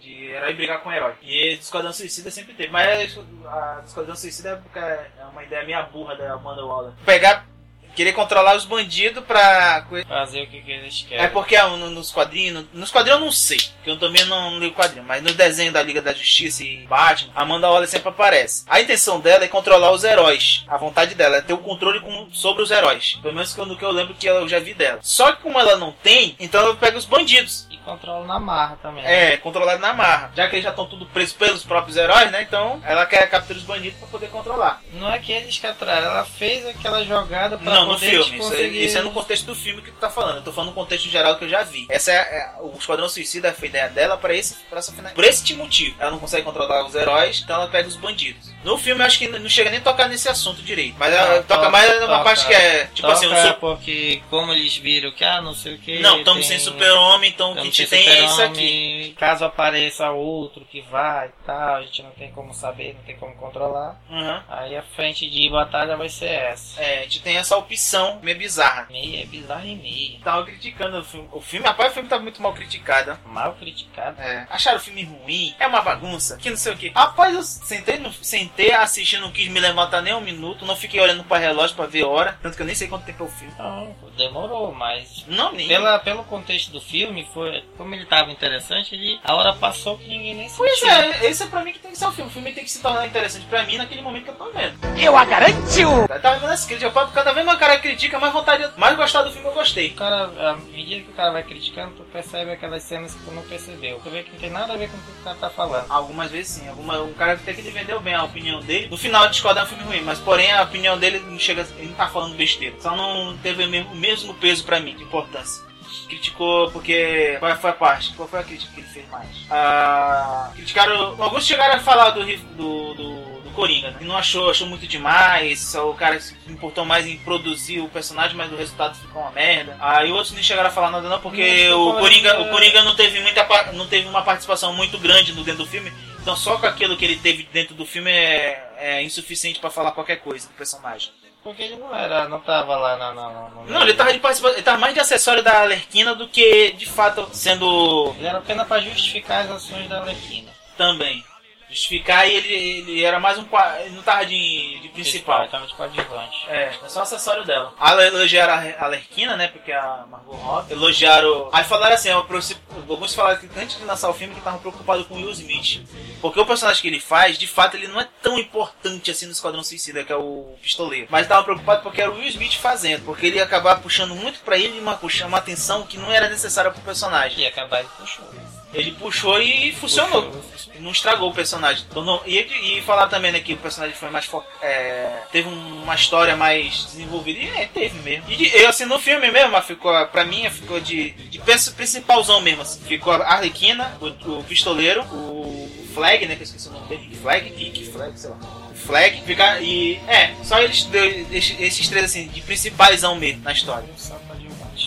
De 0.00 0.24
herói 0.24 0.54
brigar 0.54 0.82
com 0.82 0.92
herói. 0.92 1.14
E 1.22 1.50
o 1.50 1.52
Esquadrão 1.54 1.92
Suicida 1.92 2.30
sempre 2.30 2.54
teve. 2.54 2.70
Mas 2.70 3.18
a 3.46 3.82
Esquadrão 3.84 4.16
Suicida 4.16 4.62
é 4.74 5.10
é 5.20 5.24
uma 5.26 5.44
ideia 5.44 5.64
meia 5.64 5.82
burra 5.82 6.16
da 6.16 6.32
Amanda 6.32 6.64
Waller. 6.64 6.92
Pegar. 7.04 7.51
Querer 7.94 8.12
controlar 8.12 8.56
os 8.56 8.64
bandidos 8.64 9.22
pra. 9.24 9.86
Fazer 10.08 10.42
o 10.42 10.46
que, 10.46 10.62
que 10.62 10.70
eles 10.70 11.04
querem. 11.08 11.24
É 11.24 11.28
porque 11.28 11.54
ah, 11.56 11.68
no- 11.68 11.90
nos 11.90 12.10
quadrinhos. 12.10 12.64
Nos 12.72 12.90
quadrinhos 12.90 13.20
eu 13.20 13.24
não 13.26 13.32
sei, 13.32 13.58
porque 13.58 13.90
eu 13.90 13.98
também 13.98 14.24
não 14.24 14.58
leio 14.58 14.72
quadrinho, 14.72 15.04
mas 15.04 15.22
nos 15.22 15.34
desenhos 15.34 15.74
da 15.74 15.82
Liga 15.82 16.00
da 16.00 16.12
Justiça 16.14 16.64
e 16.64 16.86
Batman, 16.86 17.30
a 17.34 17.42
Amanda 17.42 17.68
Waller 17.68 17.88
sempre 17.88 18.08
aparece. 18.08 18.64
A 18.68 18.80
intenção 18.80 19.20
dela 19.20 19.44
é 19.44 19.48
controlar 19.48 19.90
os 19.92 20.04
heróis. 20.04 20.64
A 20.68 20.76
vontade 20.76 21.14
dela 21.14 21.36
é 21.36 21.40
ter 21.42 21.52
o 21.52 21.58
controle 21.58 22.00
com- 22.00 22.28
sobre 22.32 22.62
os 22.62 22.70
heróis. 22.70 23.18
Pelo 23.20 23.34
menos 23.34 23.52
quando 23.52 23.76
que 23.76 23.84
eu 23.84 23.90
lembro 23.90 24.14
que 24.14 24.26
eu 24.26 24.48
já 24.48 24.58
vi 24.58 24.72
dela. 24.74 24.98
Só 25.02 25.32
que 25.32 25.42
como 25.42 25.58
ela 25.60 25.76
não 25.76 25.92
tem, 25.92 26.34
então 26.40 26.60
ela 26.62 26.74
pega 26.76 26.96
os 26.96 27.04
bandidos. 27.04 27.66
Controla 27.84 28.26
na 28.26 28.38
marra 28.38 28.78
também. 28.82 29.04
É, 29.04 29.36
controlado 29.36 29.80
na 29.80 29.92
marra. 29.92 30.30
Já 30.34 30.48
que 30.48 30.56
eles 30.56 30.64
já 30.64 30.70
estão 30.70 30.86
tudo 30.86 31.06
presos 31.06 31.34
pelos 31.34 31.64
próprios 31.64 31.96
heróis, 31.96 32.30
né? 32.30 32.42
Então 32.42 32.80
ela 32.84 33.04
quer 33.06 33.28
capturar 33.28 33.58
os 33.58 33.64
bandidos 33.64 33.98
pra 33.98 34.08
poder 34.08 34.28
controlar. 34.28 34.80
Não 34.94 35.12
é 35.12 35.18
que 35.18 35.32
eles 35.32 35.58
capturaram, 35.58 36.06
ela 36.06 36.24
fez 36.24 36.66
aquela 36.66 37.04
jogada 37.04 37.58
pra 37.58 37.72
Não, 37.72 37.86
no 37.86 37.98
filme. 37.98 38.18
Isso, 38.18 38.36
conseguir... 38.50 38.78
é- 38.78 38.84
isso 38.84 38.98
é 38.98 39.02
no 39.02 39.10
contexto 39.12 39.46
do 39.46 39.54
filme 39.54 39.82
que 39.82 39.90
tu 39.90 39.96
tá 39.98 40.08
falando. 40.10 40.36
Eu 40.36 40.42
tô 40.42 40.52
falando 40.52 40.70
no 40.70 40.74
contexto 40.74 41.08
geral 41.08 41.36
que 41.36 41.44
eu 41.44 41.48
já 41.48 41.62
vi. 41.62 41.86
Essa 41.88 42.12
é, 42.12 42.14
é- 42.16 42.52
o 42.60 42.76
Esquadrão 42.78 43.08
Suicida 43.08 43.52
foi 43.52 43.68
a 43.68 43.70
ideia 43.70 43.88
dela 43.88 44.16
para 44.16 44.34
esse, 44.34 44.54
pra 44.70 44.78
essa 44.78 44.92
final. 44.92 45.12
Por 45.12 45.24
esse 45.24 45.54
motivo. 45.54 45.96
Ela 45.98 46.10
não 46.12 46.18
consegue 46.18 46.44
controlar 46.44 46.84
os 46.86 46.94
heróis, 46.94 47.40
então 47.42 47.56
ela 47.56 47.68
pega 47.68 47.88
os 47.88 47.96
bandidos. 47.96 48.50
No 48.64 48.78
filme 48.78 49.02
eu 49.02 49.06
acho 49.06 49.18
que 49.18 49.28
não 49.28 49.48
chega 49.48 49.70
nem 49.70 49.80
a 49.80 49.82
tocar 49.82 50.08
nesse 50.08 50.28
assunto 50.28 50.62
direito. 50.62 50.94
Mas 50.98 51.12
ela 51.12 51.36
Não, 51.36 51.42
toca 51.42 51.54
toca, 51.56 51.70
mais 51.70 51.88
numa 52.00 52.06
toca. 52.06 52.24
parte 52.24 52.46
que 52.46 52.54
é 52.54 52.84
tipo 52.86 53.02
Toca 53.08 53.12
assim, 53.14 53.26
o 53.26 53.36
su- 53.48 53.54
porque 53.54 54.22
como 54.30 54.52
eles 54.52 54.76
viram 54.76 55.10
que, 55.10 55.24
ah, 55.24 55.40
não 55.40 55.54
sei 55.54 55.74
o 55.74 55.78
que... 55.78 55.98
Não, 56.00 56.18
estamos 56.18 56.46
sem 56.46 56.58
super-homem, 56.58 57.30
então 57.30 57.54
Porque 57.72 57.86
tem 57.86 58.24
isso 58.24 58.34
Super-Homem, 58.34 59.14
Caso 59.14 59.44
apareça 59.44 60.10
outro 60.10 60.64
que 60.64 60.80
vai 60.82 61.28
e 61.28 61.46
tal, 61.46 61.76
a 61.76 61.82
gente 61.82 62.02
não 62.02 62.10
tem 62.10 62.30
como 62.32 62.52
saber, 62.52 62.94
não 62.94 63.02
tem 63.02 63.16
como 63.16 63.34
controlar. 63.36 64.00
Uhum. 64.10 64.40
Aí 64.48 64.76
a 64.76 64.82
frente 64.82 65.28
de 65.28 65.48
batalha 65.50 65.96
vai 65.96 66.08
ser 66.08 66.30
essa. 66.30 66.80
É, 66.80 67.00
a 67.00 67.02
gente 67.02 67.22
tem 67.22 67.36
essa 67.36 67.56
opção 67.56 68.18
meio 68.22 68.36
bizarra. 68.38 68.86
Meia 68.90 69.22
é 69.22 69.26
bizarro 69.26 69.66
e 69.66 69.76
meia. 69.76 70.18
Tava 70.22 70.44
criticando 70.44 70.98
o 70.98 71.04
filme. 71.04 71.28
O 71.32 71.40
filme, 71.40 71.66
rapaz, 71.66 71.90
o 71.90 71.94
filme 71.94 72.08
tá 72.08 72.18
muito 72.18 72.42
mal 72.42 72.52
criticado. 72.52 73.18
Mal 73.26 73.54
criticado. 73.54 74.20
É, 74.20 74.46
acharam 74.50 74.78
o 74.78 74.80
filme 74.80 75.04
ruim, 75.04 75.54
é 75.58 75.66
uma 75.66 75.82
bagunça, 75.82 76.36
que 76.36 76.50
não 76.50 76.56
sei 76.56 76.72
o 76.72 76.76
que. 76.76 76.88
Rapaz, 76.90 77.34
eu 77.34 77.42
sentei, 77.42 77.98
no, 77.98 78.12
sentei 78.12 78.72
assistindo, 78.72 79.22
não 79.22 79.32
quis 79.32 79.48
me 79.48 79.60
levantar 79.60 80.02
nem 80.02 80.14
um 80.14 80.20
minuto, 80.20 80.64
não 80.64 80.76
fiquei 80.76 81.00
olhando 81.00 81.24
pra 81.24 81.38
relógio 81.38 81.76
pra 81.76 81.86
ver 81.86 82.02
a 82.04 82.08
hora, 82.08 82.38
tanto 82.42 82.56
que 82.56 82.62
eu 82.62 82.66
nem 82.66 82.74
sei 82.74 82.88
quanto 82.88 83.04
tempo 83.04 83.24
é 83.24 83.26
o 83.26 83.30
filme. 83.30 83.54
Não, 83.58 83.94
demorou, 84.16 84.72
mas 84.72 85.24
Não, 85.26 85.52
nem. 85.52 85.68
pela, 85.68 85.98
pelo 85.98 86.24
contexto 86.24 86.70
do 86.70 86.80
filme, 86.80 87.26
foi 87.32 87.61
como 87.76 87.94
ele 87.94 88.04
tava 88.04 88.30
interessante, 88.30 88.94
ele, 88.94 89.18
a 89.24 89.34
hora 89.34 89.52
passou 89.54 89.98
que 89.98 90.08
ninguém 90.08 90.34
nem 90.34 90.48
sentiu. 90.48 90.64
Pois 90.64 90.82
é, 90.82 91.26
esse 91.26 91.42
é 91.42 91.46
pra 91.46 91.64
mim 91.64 91.72
que 91.72 91.78
tem 91.78 91.90
que 91.90 91.98
ser 91.98 92.06
o 92.06 92.12
filme. 92.12 92.30
O 92.30 92.32
filme 92.32 92.52
tem 92.52 92.64
que 92.64 92.70
se 92.70 92.80
tornar 92.80 93.06
interessante 93.06 93.46
pra 93.46 93.64
mim 93.64 93.76
naquele 93.76 94.02
momento 94.02 94.24
que 94.24 94.30
eu 94.30 94.34
tô 94.34 94.50
vendo. 94.50 94.78
Eu 94.98 95.16
a 95.16 95.24
garanto! 95.24 95.52
Eu 95.78 96.20
tava 96.20 96.38
vendo 96.38 96.52
essa 96.52 96.66
crítica, 96.66 96.90
pô, 96.90 97.06
cada 97.08 97.32
vez 97.32 97.44
mais 97.44 97.56
o 97.56 97.60
cara 97.60 97.78
critica, 97.78 98.18
mais 98.18 98.32
vontade, 98.32 98.68
mais 98.76 98.96
gostar 98.96 99.22
do 99.22 99.30
filme 99.30 99.48
eu 99.48 99.54
gostei. 99.54 99.88
O 99.88 99.94
cara, 99.94 100.50
à 100.50 100.56
medida 100.56 101.02
que 101.02 101.10
o 101.10 101.14
cara 101.14 101.32
vai 101.32 101.42
criticando, 101.42 101.92
tu 101.96 102.04
percebe 102.04 102.52
aquelas 102.52 102.82
cenas 102.82 103.14
que 103.14 103.24
tu 103.24 103.30
não 103.32 103.42
percebeu. 103.42 104.00
Tu 104.02 104.10
vê 104.10 104.22
que 104.22 104.32
não 104.32 104.38
tem 104.38 104.50
nada 104.50 104.72
a 104.72 104.76
ver 104.76 104.88
com 104.88 104.96
o 104.96 105.00
que 105.00 105.20
o 105.20 105.24
cara 105.24 105.36
tá 105.36 105.50
falando. 105.50 105.90
Algumas 105.90 106.30
vezes 106.30 106.52
sim, 106.52 106.68
alguma, 106.68 107.00
o 107.00 107.14
cara 107.14 107.32
até 107.32 107.52
que 107.52 107.60
ele 107.60 107.70
vendeu 107.70 108.00
bem 108.00 108.14
a 108.14 108.24
opinião 108.24 108.60
dele. 108.60 108.88
No 108.88 108.96
final 108.96 109.28
discorda 109.28 109.60
é 109.60 109.62
um 109.64 109.66
filme 109.66 109.84
ruim, 109.84 110.02
mas 110.02 110.18
porém 110.18 110.52
a 110.52 110.62
opinião 110.62 110.98
dele 110.98 111.20
não 111.20 111.38
chega, 111.38 111.66
ele 111.76 111.88
não 111.88 111.94
tá 111.94 112.08
falando 112.08 112.36
besteira. 112.36 112.76
Só 112.80 112.94
não 112.94 113.36
teve 113.38 113.64
o 113.64 113.68
mesmo, 113.68 113.92
o 113.92 113.96
mesmo 113.96 114.34
peso 114.34 114.64
pra 114.64 114.80
mim, 114.80 114.94
de 114.96 115.02
importância. 115.02 115.71
Criticou 116.08 116.70
porque. 116.70 117.36
Qual 117.38 117.56
foi 117.56 117.70
a 117.70 117.74
parte? 117.74 118.12
Qual 118.14 118.28
foi 118.28 118.40
a 118.40 118.44
crítica 118.44 118.72
que 118.72 118.80
ele 118.80 118.88
fez 118.88 119.08
mais? 119.08 119.28
Ah, 119.50 120.50
criticaram. 120.54 121.22
Alguns 121.22 121.46
chegaram 121.46 121.74
a 121.74 121.80
falar 121.80 122.10
do, 122.10 122.24
do, 122.24 122.94
do, 122.94 123.32
Coringa, 123.52 123.90
né? 123.90 123.98
E 124.00 124.04
não 124.04 124.16
achou, 124.16 124.50
achou 124.50 124.66
muito 124.66 124.86
demais. 124.86 125.74
O 125.74 125.94
cara 125.94 126.18
se 126.20 126.36
importou 126.48 126.84
mais 126.84 127.06
em 127.06 127.16
produzir 127.18 127.80
o 127.80 127.88
personagem, 127.88 128.36
mas 128.36 128.52
o 128.52 128.56
resultado 128.56 128.96
ficou 128.96 129.22
uma 129.22 129.30
merda. 129.30 129.76
Aí 129.80 130.10
outros 130.10 130.32
nem 130.32 130.42
chegaram 130.42 130.68
a 130.68 130.72
falar 130.72 130.90
nada 130.90 131.08
não, 131.08 131.20
porque 131.20 131.68
Não, 131.68 131.90
o 131.90 132.00
Coringa, 132.00 132.40
o 132.40 132.46
é. 132.46 132.50
Coringa 132.50 132.82
não 132.82 132.94
teve 132.96 133.20
muita 133.20 133.46
não 133.72 133.86
teve 133.86 134.08
uma 134.08 134.22
participação 134.22 134.74
muito 134.74 134.98
grande 134.98 135.32
no 135.32 135.44
dentro 135.44 135.64
do 135.64 135.70
filme. 135.70 135.92
Então 136.20 136.36
só 136.36 136.56
com 136.56 136.66
aquilo 136.66 136.96
que 136.96 137.04
ele 137.04 137.16
teve 137.16 137.48
dentro 137.52 137.74
do 137.74 137.84
filme 137.84 138.10
é, 138.10 138.72
é 138.78 139.02
insuficiente 139.02 139.60
pra 139.60 139.70
falar 139.70 139.92
qualquer 139.92 140.16
coisa 140.16 140.48
do 140.48 140.54
personagem. 140.54 141.10
Porque 141.42 141.62
ele 141.62 141.76
não 141.76 141.94
era, 141.94 142.28
não 142.28 142.38
tava 142.40 142.76
lá 142.76 142.96
na. 142.96 143.12
na, 143.12 143.30
na- 143.30 143.48
no 143.50 143.64
Não, 143.66 143.82
ele 143.82 143.94
tava 143.94 144.12
de 144.12 144.20
ele 144.46 144.62
tava 144.62 144.78
mais 144.78 144.94
de 144.94 145.00
acessório 145.00 145.42
da 145.42 145.62
Alerquina 145.62 146.14
do 146.14 146.28
que 146.28 146.70
de 146.72 146.86
fato 146.86 147.28
sendo 147.32 148.14
Ele 148.16 148.26
era 148.28 148.38
apenas 148.38 148.66
pra 148.68 148.78
justificar 148.80 149.44
as 149.44 149.50
ações 149.50 149.88
da 149.88 150.00
Arlequina. 150.00 150.50
também. 150.76 151.24
Justificar 151.72 152.28
e 152.28 152.34
ele, 152.34 152.52
ele 152.52 153.02
era 153.02 153.18
mais 153.18 153.38
um. 153.38 153.46
Ele 153.80 153.96
não 153.96 154.02
tava 154.02 154.26
de, 154.26 154.78
de 154.80 154.88
principal. 154.90 155.48
Tava 155.48 155.66
de 155.66 155.74
coadjuvante. 155.74 156.44
É, 156.48 156.64
é 156.64 156.88
só 156.88 157.00
acessório 157.00 157.46
dela. 157.46 157.72
A 157.80 157.94
elogiaram 157.94 158.52
a 158.52 158.84
Alerquina, 158.84 159.36
né? 159.38 159.48
Porque 159.48 159.72
a 159.72 160.04
Margot 160.06 160.36
Robbie. 160.36 160.72
Elogiaram. 160.74 161.48
Aí 161.50 161.64
falaram 161.64 161.94
assim: 161.94 162.10
alguns 162.10 163.14
falaram 163.14 163.40
que 163.40 163.48
antes 163.58 163.78
de 163.78 163.84
lançar 163.86 164.10
o 164.10 164.12
filme 164.12 164.34
que 164.34 164.40
estavam 164.40 164.60
preocupados 164.60 165.06
com 165.06 165.14
o 165.14 165.16
Will 165.16 165.30
Smith. 165.30 165.82
Porque 166.20 166.38
o 166.38 166.44
personagem 166.44 166.82
que 166.82 166.88
ele 166.88 167.00
faz, 167.00 167.38
de 167.38 167.46
fato, 167.46 167.74
ele 167.74 167.88
não 167.88 167.98
é 167.98 168.06
tão 168.22 168.38
importante 168.38 169.10
assim 169.10 169.24
no 169.24 169.32
Esquadrão 169.32 169.64
Suicida, 169.64 170.04
que 170.04 170.12
é 170.12 170.16
o 170.16 170.54
pistoleiro. 170.60 171.06
Mas 171.10 171.22
estavam 171.22 171.44
preocupados 171.44 171.82
porque 171.82 172.02
era 172.02 172.10
o 172.10 172.16
Will 172.16 172.28
Smith 172.28 172.56
fazendo. 172.56 173.02
Porque 173.06 173.26
ele 173.26 173.36
ia 173.36 173.44
acabar 173.44 173.80
puxando 173.80 174.14
muito 174.14 174.40
pra 174.40 174.58
ele 174.58 174.78
uma, 174.78 175.00
uma 175.26 175.38
atenção 175.38 175.86
que 175.86 175.96
não 175.96 176.12
era 176.12 176.28
necessária 176.28 176.70
pro 176.70 176.82
personagem. 176.82 177.44
E 177.44 177.46
acabar 177.46 177.80
ele 177.80 177.88
puxou. 177.98 178.26
Ele 178.74 178.92
puxou 178.92 179.40
e 179.40 179.72
funcionou. 179.72 180.22
Puxou. 180.30 180.72
Não 180.80 180.90
estragou 180.90 181.30
o 181.30 181.34
personagem. 181.34 181.84
Tornou- 181.92 182.22
E, 182.26 182.38
e 182.78 182.82
falar 182.82 183.06
também 183.06 183.30
né, 183.30 183.38
que 183.40 183.52
o 183.52 183.56
personagem 183.58 183.94
foi 183.94 184.10
mais 184.10 184.24
fo- 184.24 184.42
é, 184.60 185.22
teve 185.30 185.48
um- 185.48 185.82
uma 185.82 185.94
história 185.94 186.34
mais 186.34 186.86
desenvolvida. 186.86 187.38
E 187.38 187.48
é, 187.48 187.66
teve 187.66 187.98
mesmo. 188.00 188.24
E 188.28 188.50
eu, 188.62 188.68
assim, 188.68 188.84
no 188.84 188.98
filme 188.98 189.30
mesmo, 189.30 189.60
ficou, 189.62 189.92
pra 190.06 190.24
mim, 190.24 190.48
ficou 190.50 190.80
de, 190.80 191.10
de 191.10 191.38
princ- 191.38 191.72
principalzão 191.76 192.40
mesmo. 192.40 192.62
assim. 192.62 192.80
Ficou 192.84 193.12
a 193.12 193.18
Arlequina, 193.34 193.96
o, 194.00 194.38
o 194.38 194.44
pistoleiro, 194.44 195.02
o 195.02 195.70
Flag, 195.94 196.26
né? 196.26 196.34
Que 196.36 196.42
eu 196.42 196.44
esqueci 196.46 196.68
o 196.68 196.72
nome 196.72 196.88
dele. 196.88 197.16
Flag, 197.22 197.50
Kick, 197.50 197.92
Flag, 197.92 198.18
sei 198.18 198.30
lá. 198.30 198.38
Flag, 198.74 199.22
ficar 199.22 199.62
e. 199.62 199.96
É, 200.08 200.34
só 200.42 200.58
eles 200.60 200.88
esses, 201.30 201.88
três 201.88 202.06
assim, 202.06 202.26
de 202.26 202.40
principais 202.40 203.04
mesmo 203.14 203.40
na 203.44 203.52
história. 203.52 203.88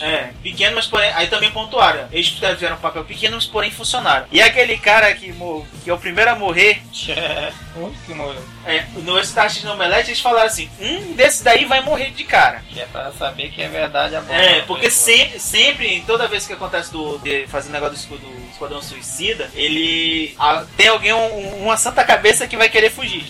É, 0.02 0.30
pequeno, 0.42 0.76
mas 0.76 0.86
porém. 0.86 1.10
Aí 1.14 1.26
também 1.28 1.50
pontuaram. 1.50 2.08
Eles 2.12 2.28
fizeram 2.28 2.76
um 2.76 2.80
papel 2.80 3.04
pequeno, 3.04 3.36
mas 3.36 3.46
porém 3.46 3.70
funcionaram. 3.70 4.26
E 4.30 4.40
aquele 4.42 4.76
cara 4.78 5.12
que, 5.14 5.32
mo- 5.32 5.66
que 5.84 5.90
é 5.90 5.92
o 5.94 5.98
primeiro 5.98 6.30
a 6.30 6.34
morrer, 6.34 6.82
o 7.76 7.80
único 7.80 8.02
que 8.04 8.14
morreu. 8.14 8.42
é, 8.66 8.84
no 8.96 9.18
Start 9.20 9.62
no 9.64 9.72
Omelete, 9.72 10.10
eles 10.10 10.20
falaram 10.20 10.46
assim: 10.46 10.68
um 10.80 11.12
desses 11.14 11.42
daí 11.42 11.64
vai 11.64 11.80
morrer 11.80 12.10
de 12.10 12.24
cara. 12.24 12.62
Que 12.68 12.80
é 12.80 12.86
pra 12.86 13.10
saber 13.12 13.50
que 13.50 13.62
é 13.62 13.68
verdade 13.68 14.16
a 14.16 14.20
bomba. 14.20 14.34
É, 14.34 14.60
porque 14.62 14.90
sempre, 14.90 15.38
sempre, 15.40 16.04
toda 16.06 16.28
vez 16.28 16.46
que 16.46 16.52
acontece 16.52 16.92
do, 16.92 17.18
de 17.18 17.46
fazer 17.46 17.70
negócio 17.70 17.94
do, 17.94 17.98
escu- 18.00 18.18
do 18.18 18.50
Esquadrão 18.52 18.82
Suicida, 18.82 19.50
ele. 19.54 20.34
a- 20.38 20.64
tem 20.76 20.88
alguém, 20.88 21.12
um- 21.12 21.62
uma 21.64 21.76
santa 21.76 22.04
cabeça 22.04 22.46
que 22.46 22.56
vai 22.56 22.68
querer 22.68 22.90
fugir. 22.90 23.24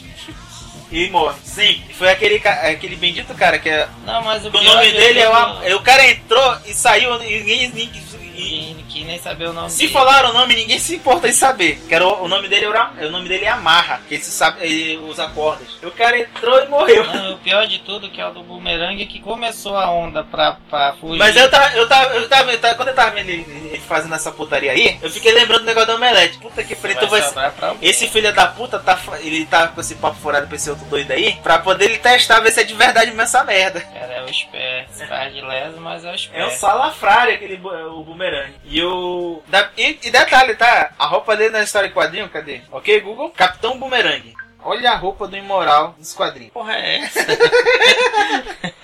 E 0.90 1.11
morre, 1.11 1.35
sempre. 1.42 1.92
Foi 1.94 2.09
aquele, 2.11 2.37
aquele 2.46 2.94
bendito 2.96 3.35
cara 3.35 3.59
que 3.59 3.68
é. 3.68 3.88
Não, 4.05 4.22
mas 4.22 4.44
o 4.44 4.49
O 4.49 4.53
nome 4.53 4.88
é 4.88 4.92
dele 4.92 5.18
é 5.20 5.27
eu- 5.27 5.31
uma, 5.31 5.77
O 5.77 5.83
cara 5.83 6.09
entrou 6.09 6.59
e 6.64 6.72
saiu 6.75 7.14
e 7.22 7.40
ninguém. 7.40 7.68
ninguém- 7.70 7.90
e- 8.37 8.77
Que, 8.88 9.05
nem 9.05 9.18
saber 9.18 9.49
o 9.49 9.53
nome 9.53 9.68
Se 9.70 9.79
dele. 9.81 9.92
falaram 9.92 10.31
o 10.31 10.33
nome, 10.33 10.55
ninguém 10.55 10.79
se 10.79 10.94
importa 10.96 11.29
em 11.29 11.33
saber. 11.33 11.79
Que 11.88 11.94
era 11.94 12.07
o, 12.07 12.27
nome 12.29 12.49
dele 12.49 12.64
era, 12.66 12.90
o 13.07 13.11
nome 13.11 13.29
dele 13.29 13.44
é 13.44 13.49
Amarra, 13.49 14.01
que 14.09 14.14
ele 14.14 14.22
se 14.22 14.31
sabe, 14.31 14.62
ele 14.64 14.96
usa 14.99 15.27
cordas. 15.29 15.68
O 15.83 15.90
cara 15.90 16.18
entrou 16.18 16.62
e 16.62 16.68
morreu. 16.68 17.05
Não, 17.05 17.35
o 17.35 17.38
pior 17.38 17.66
de 17.66 17.79
tudo 17.81 18.09
que 18.11 18.20
é 18.20 18.27
o 18.27 18.31
do 18.33 18.42
boomerang 18.42 19.05
que 19.07 19.20
começou 19.20 19.77
a 19.77 19.90
onda 19.90 20.25
pra, 20.25 20.57
pra 20.70 20.94
fugir. 21.01 21.18
Mas 21.18 21.37
eu 21.37 21.51
tava, 21.51 21.77
eu 21.77 21.87
tava, 21.88 22.14
eu 22.14 22.29
tava, 22.29 22.53
eu 22.53 22.59
tava- 22.61 22.75
quando 22.75 22.88
eu 22.88 22.94
tava 22.94 23.11
vendo 23.11 23.29
ele, 23.29 23.79
fazendo 23.87 24.14
essa 24.14 24.31
putaria 24.33 24.72
aí, 24.72 24.99
eu 25.03 25.11
fiquei 25.11 25.33
lembrando 25.33 25.61
do 25.61 25.66
negócio 25.66 25.88
do 25.88 25.96
omelete. 25.96 26.38
Puta 26.38 26.62
que 26.64 26.75
pariu, 26.75 26.96
então 26.96 27.09
vai 27.09 27.22
sobrar 27.22 27.53
pra 27.53 27.68
alguém. 27.68 27.88
Esse 27.88 28.09
filho 28.09 28.33
da 28.33 28.46
puta 28.46 28.79
tá, 28.79 28.99
ele 29.20 29.44
tá 29.46 29.68
com 29.68 29.81
esse 29.81 29.94
papo 29.96 30.16
furado 30.16 30.46
pra 30.46 30.57
esse 30.57 30.70
outro 30.70 30.85
doido 30.87 31.11
aí, 31.11 31.35
pra 31.42 31.59
poder 31.59 31.85
ele 31.87 31.99
testar, 31.99 32.40
ver 32.40 32.51
se 32.53 32.61
é 32.61 32.64
de 32.64 32.75
verdade 32.75 33.07
mesmo 33.09 33.22
essa 33.22 33.44
merda. 33.44 33.81
Cara, 33.81 34.12
é 34.12 34.22
o 34.22 34.31
esperto. 34.31 35.07
Faz 35.09 35.35
de 35.35 35.40
leso, 35.40 35.81
mas 35.81 36.05
é 36.05 36.09
o 36.09 36.11
É 36.11 36.12
um 36.12 36.14
esperto. 36.16 36.51
salafrário 36.59 37.35
aquele 37.35 37.55
o 37.57 38.03
boomerang. 38.03 38.25
E 38.64 38.82
o. 38.82 39.42
da- 39.48 39.70
e, 39.76 39.98
e 40.02 40.10
detalhe, 40.10 40.54
tá? 40.54 40.92
A 40.98 41.06
roupa 41.06 41.36
dele 41.36 41.50
na 41.50 41.62
história 41.62 41.88
em 41.88 41.92
quadrinho, 41.92 42.28
cadê? 42.28 42.60
Ok, 42.70 43.00
Google? 43.00 43.30
Capitão 43.30 43.78
Boomerang. 43.78 44.34
Olha 44.68 44.90
a 44.92 44.96
roupa 44.96 45.28
do 45.28 45.36
imoral 45.36 45.94
dos 45.96 46.12
quadrinhos. 46.12 46.52
Porra, 46.52 46.74
é 46.76 46.96
essa? 46.98 47.24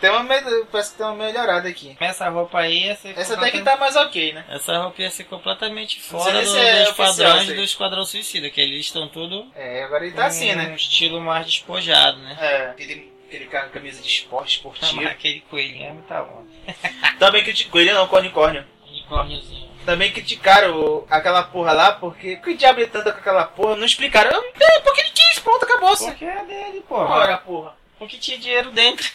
Tem 0.00 0.10
uma, 0.10 0.22
me- 0.22 0.64
parece 0.70 0.92
que 0.92 0.98
tem 0.98 1.06
uma 1.06 1.14
melhorada 1.16 1.68
aqui. 1.68 1.96
Essa 1.98 2.28
roupa 2.28 2.60
aí 2.60 2.84
ia 2.86 2.94
ser. 2.96 3.18
Essa 3.18 3.34
até 3.34 3.50
que 3.50 3.60
tá 3.62 3.76
mais 3.76 3.96
ok, 3.96 4.32
né? 4.32 4.44
Essa 4.48 4.78
roupa 4.78 5.02
ia 5.02 5.10
ser 5.10 5.24
completamente 5.24 6.00
fora 6.00 6.32
do, 6.44 6.56
é 6.56 6.80
dos 6.84 6.90
oficial, 6.90 7.06
padrões 7.32 7.46
do 7.48 7.62
Esquadrão 7.62 8.04
Suicida, 8.04 8.48
que 8.50 8.60
eles 8.60 8.80
estão 8.86 9.08
tudo 9.08 9.46
É, 9.56 9.82
agora 9.82 10.06
ele 10.06 10.14
tá 10.14 10.26
assim, 10.26 10.52
um 10.52 10.56
né? 10.56 10.74
estilo 10.76 11.20
mais 11.20 11.46
despojado, 11.46 12.18
né? 12.18 12.36
É, 12.40 12.66
aquele, 12.70 13.12
aquele 13.28 13.46
cara 13.46 13.66
com 13.66 13.74
camisa 13.74 14.02
de 14.02 14.08
esporte, 14.08 14.56
esportivo. 14.56 15.06
aquele 15.06 15.40
coelhinho 15.42 15.86
é 15.86 15.92
muita 15.92 16.22
onda. 16.22 16.48
Também 17.20 17.44
criticou, 17.44 17.80
ele 17.80 17.92
não, 17.92 18.08
cornicórnio. 18.08 18.64
Unicórniozinho. 18.88 19.68
Também 19.84 20.12
criticaram 20.12 21.06
aquela 21.08 21.42
porra 21.42 21.72
lá, 21.72 21.92
porque. 21.92 22.36
Por 22.36 22.44
que 22.44 22.54
diabo 22.54 22.80
ele 22.80 22.90
tanta 22.90 23.12
com 23.12 23.20
aquela 23.20 23.44
porra? 23.44 23.76
Não 23.76 23.86
explicaram. 23.86 24.30
Eu, 24.30 24.42
é, 24.42 24.80
porque 24.80 25.00
ele 25.00 25.10
quis, 25.10 25.38
pronto, 25.38 25.64
acabou-se. 25.64 26.04
Porque 26.04 26.24
é 26.24 26.44
dele, 26.44 26.84
porra. 26.86 27.04
Ora, 27.04 27.38
porra. 27.38 27.74
Porque 27.98 28.18
tinha 28.18 28.38
dinheiro 28.38 28.70
dentro. 28.70 29.10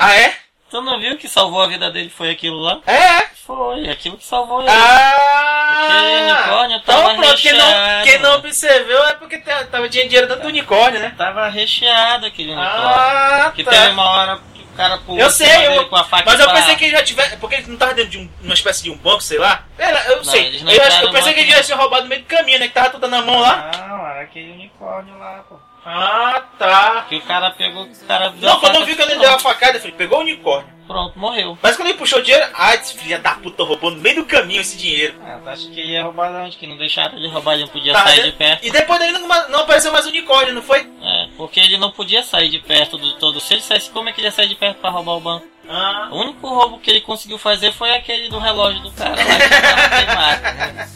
Ah, 0.00 0.16
é? 0.16 0.36
Tu 0.70 0.80
não 0.80 1.00
viu 1.00 1.16
que 1.18 1.28
salvou 1.28 1.62
a 1.62 1.66
vida 1.66 1.90
dele 1.90 2.08
foi 2.10 2.30
aquilo 2.30 2.58
lá? 2.60 2.80
É? 2.86 3.26
Foi, 3.44 3.88
aquilo 3.90 4.16
que 4.16 4.24
salvou 4.24 4.60
ele. 4.60 4.70
Ah! 4.70 5.88
Aquele 5.88 6.30
unicórnio 6.32 6.80
tava 6.82 7.00
então 7.12 7.16
pronto, 7.16 7.42
quem 7.42 7.52
não, 7.52 7.66
recheado. 7.66 8.04
quem 8.04 8.18
não 8.20 8.34
observou 8.36 9.04
é 9.08 9.14
porque 9.14 9.38
tá- 9.38 9.64
tava, 9.64 9.88
tinha 9.88 10.04
dinheiro 10.04 10.28
dentro 10.28 10.42
do 10.44 10.48
unicórnio, 10.48 11.00
né? 11.00 11.12
Tava 11.18 11.48
recheado 11.48 12.26
aquele 12.26 12.52
unicórnio. 12.52 12.86
Ah, 12.88 13.52
que 13.54 13.64
tá. 13.64 13.70
teve 13.72 13.88
uma 13.88 14.08
hora 14.10 14.38
que 14.54 14.62
o 14.62 14.66
cara 14.76 14.98
pulou 14.98 15.20
Eu 15.20 15.30
sei, 15.30 15.66
eu, 15.76 15.88
com 15.88 15.96
a 15.96 16.04
faca 16.04 16.24
mas 16.24 16.38
eu 16.38 16.46
pá. 16.46 16.52
pensei 16.54 16.76
que 16.76 16.84
ele 16.84 16.96
já 16.96 17.02
tivesse. 17.02 17.36
Porque 17.38 17.56
ele 17.56 17.66
não 17.66 17.76
tava 17.76 17.94
dentro 17.94 18.10
de 18.12 18.18
um- 18.18 18.30
uma 18.42 18.54
espécie 18.54 18.84
de 18.84 18.90
um 18.90 18.96
banco, 18.96 19.22
sei 19.22 19.38
lá. 19.38 19.64
Era, 19.76 20.04
eu 20.10 20.18
Não, 20.18 20.24
sei. 20.24 20.60
Eu, 20.60 21.02
eu 21.02 21.10
pensei 21.10 21.34
que 21.34 21.40
ele 21.40 21.50
já 21.50 21.62
tinha 21.64 21.76
roubado 21.76 22.04
no 22.04 22.08
meio 22.08 22.22
do 22.22 22.28
caminho, 22.28 22.60
né? 22.60 22.68
Que 22.68 22.74
tava 22.74 22.90
tudo 22.90 23.08
na 23.08 23.20
mão 23.22 23.40
lá. 23.40 23.70
Não, 23.88 24.06
era 24.06 24.20
aquele 24.20 24.52
unicórnio 24.52 25.18
lá, 25.18 25.44
pô. 25.48 25.56
Ah, 25.84 26.42
tá. 26.58 27.06
Que 27.08 27.16
o 27.16 27.20
cara 27.22 27.50
pegou, 27.52 27.84
o 27.84 28.06
cara 28.06 28.32
Não, 28.40 28.60
quando 28.60 28.76
eu 28.76 28.84
vi 28.84 28.94
que 28.94 29.02
ele 29.02 29.16
deu 29.16 29.32
a 29.34 29.38
facada, 29.38 29.76
eu 29.76 29.80
falei, 29.80 29.96
pegou 29.96 30.18
o 30.18 30.22
unicórnio. 30.22 30.80
Pronto, 30.86 31.16
morreu. 31.18 31.56
Mas 31.62 31.76
quando 31.76 31.88
ele 31.88 31.98
puxou 31.98 32.18
o 32.18 32.22
dinheiro, 32.22 32.44
ah, 32.52 32.74
esse 32.74 32.94
filho 32.98 33.20
da 33.22 33.36
puta 33.36 33.62
roubou 33.62 33.92
no 33.92 33.98
meio 34.00 34.16
do 34.16 34.24
caminho 34.24 34.60
esse 34.60 34.76
dinheiro. 34.76 35.14
Ah, 35.24 35.38
tu 35.42 35.48
acha 35.48 35.68
que 35.70 35.78
ele 35.80 35.92
ia 35.92 36.02
roubar 36.02 36.30
de 36.32 36.36
onde? 36.38 36.56
Que 36.56 36.66
não 36.66 36.76
deixaram 36.76 37.16
ele 37.16 37.28
roubar, 37.28 37.54
ele 37.54 37.62
não 37.62 37.68
podia 37.70 37.92
Tá, 37.92 38.02
sair 38.04 38.22
né? 38.22 38.26
de 38.26 38.32
perto. 38.32 38.66
E 38.66 38.70
depois 38.72 38.98
dele 38.98 39.12
não, 39.18 39.28
não 39.48 39.60
apareceu 39.60 39.92
mais 39.92 40.04
unicórnio, 40.06 40.52
não 40.52 40.62
foi? 40.62 40.80
É, 41.00 41.28
porque 41.36 41.60
ele 41.60 41.78
não 41.78 41.92
podia 41.92 42.24
sair 42.24 42.48
de 42.48 42.58
perto 42.58 42.98
do 42.98 43.12
todo. 43.18 43.38
Se 43.40 43.54
ele 43.54 43.62
saísse, 43.62 43.88
como 43.90 44.08
é 44.08 44.12
que 44.12 44.20
ele 44.20 44.26
ia 44.26 44.32
sair 44.32 44.48
de 44.48 44.56
perto 44.56 44.78
pra 44.78 44.90
roubar 44.90 45.12
o 45.16 45.20
banco? 45.20 45.46
Ah, 45.72 46.08
O 46.10 46.16
único 46.22 46.48
roubo 46.48 46.78
que 46.80 46.90
ele 46.90 47.00
conseguiu 47.00 47.38
fazer 47.38 47.70
foi 47.72 47.94
aquele 47.94 48.28
do 48.28 48.38
relógio 48.40 48.80
do 48.82 48.90
cara 48.90 49.14
lá 49.14 49.36
que 49.38 49.48
tava 49.60 49.88
queimado, 49.88 50.42
né? 50.42 50.88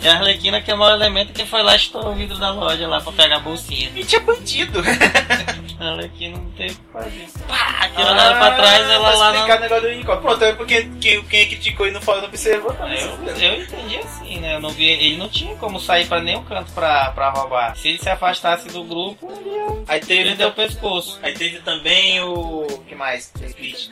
E 0.00 0.08
a 0.08 0.14
Arlequina 0.14 0.60
que 0.62 0.70
é 0.70 0.74
o 0.74 0.78
maior 0.78 0.94
elemento 0.94 1.32
que 1.34 1.44
foi 1.44 1.62
lá 1.62 1.74
e 1.74 1.76
estourou 1.76 2.12
o 2.12 2.14
vidro 2.14 2.38
da 2.38 2.50
loja 2.50 2.88
lá 2.88 3.00
pra 3.00 3.12
pegar 3.12 3.36
a 3.36 3.40
bolsinha. 3.40 3.90
e 3.94 4.04
tinha 4.04 4.20
bandido. 4.20 4.80
A 5.80 5.90
Arlequina 5.90 6.36
não 6.38 6.50
teve 6.52 6.72
o 6.72 6.76
que 6.76 6.92
fazer. 6.92 7.28
Pá, 7.46 7.88
que 7.88 8.02
olharam 8.02 8.38
pra 8.38 8.50
trás 8.56 8.90
ela 8.90 9.14
lá 9.14 9.32
explicar 9.32 9.48
na... 9.48 9.56
o 9.56 9.60
negócio 9.60 9.82
do 9.82 9.88
unicórnio. 9.94 10.22
Pronto, 10.22 10.44
é 10.44 10.52
porque 10.52 10.82
quem, 11.00 11.22
quem 11.24 11.46
criticou 11.48 11.86
e 11.86 11.90
não 11.92 12.00
falou, 12.00 12.22
não 12.22 12.28
observou, 12.28 12.72
tá 12.74 12.88
Eu, 12.88 13.16
eu 13.36 13.62
entendi 13.62 13.96
assim, 13.98 14.40
né? 14.40 14.56
Eu 14.56 14.60
não 14.60 14.70
vi, 14.70 14.84
ele 14.86 15.16
não 15.16 15.28
tinha 15.28 15.54
como 15.56 15.78
sair 15.80 16.06
pra 16.06 16.20
nenhum 16.20 16.42
canto 16.44 16.72
pra, 16.72 17.10
pra 17.12 17.30
roubar. 17.30 17.76
Se 17.76 17.88
ele 17.88 17.98
se 17.98 18.08
afastasse 18.10 18.68
do 18.68 18.82
grupo, 18.84 19.30
ele 19.40 19.50
ia 19.54 19.68
Aí 19.86 20.00
teve, 20.00 20.24
perder 20.24 20.46
o 20.46 20.52
pescoço. 20.52 21.18
aí 21.22 21.32
teve 21.34 21.60
também 21.60 22.20
o. 22.22 22.66
o 22.66 22.84
que 22.84 22.94
mais? 22.94 23.32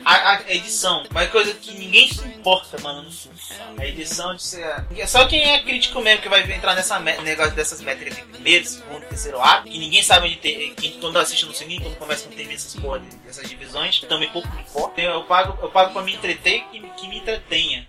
A, 0.05 0.33
a 0.33 0.41
edição. 0.53 1.03
Uma 1.09 1.25
coisa 1.27 1.53
que 1.53 1.73
ninguém 1.73 2.07
se 2.09 2.25
importa, 2.27 2.79
mano, 2.81 3.03
no 3.03 3.11
filme. 3.11 3.37
A 3.79 3.85
edição 3.85 4.35
de 4.35 4.43
ser. 4.43 4.65
Só 5.07 5.25
quem 5.25 5.41
é 5.53 5.59
crítico 5.59 6.01
mesmo 6.01 6.21
que 6.21 6.29
vai 6.29 6.41
entrar 6.51 6.75
nessa 6.75 6.99
me- 6.99 7.17
negócio 7.19 7.53
dessas 7.53 7.81
métricas 7.81 8.15
de 8.17 8.23
primeiro, 8.23 8.65
segundo, 8.65 9.05
terceiro 9.07 9.41
ato, 9.41 9.69
que 9.69 9.77
ninguém 9.77 10.03
sabe 10.03 10.27
onde 10.27 10.35
tem. 10.37 10.73
Quem 10.75 10.91
quando 10.99 11.17
assiste 11.17 11.45
no 11.45 11.53
cinema, 11.77 11.89
quando 11.89 11.97
começa 11.99 12.27
com 12.27 12.35
TV 12.35 12.53
essas 12.53 12.75
porra 12.75 12.99
dessas 13.25 13.49
divisões, 13.49 13.99
também 14.01 14.29
pouco 14.29 14.47
me 14.53 14.61
importa. 14.61 15.01
Eu 15.01 15.23
pago, 15.23 15.57
eu 15.61 15.69
pago 15.69 15.93
pra 15.93 16.01
me 16.01 16.13
entreter 16.15 16.63
que, 16.71 16.79
que 16.79 17.07
me 17.07 17.17
entretenha. 17.19 17.87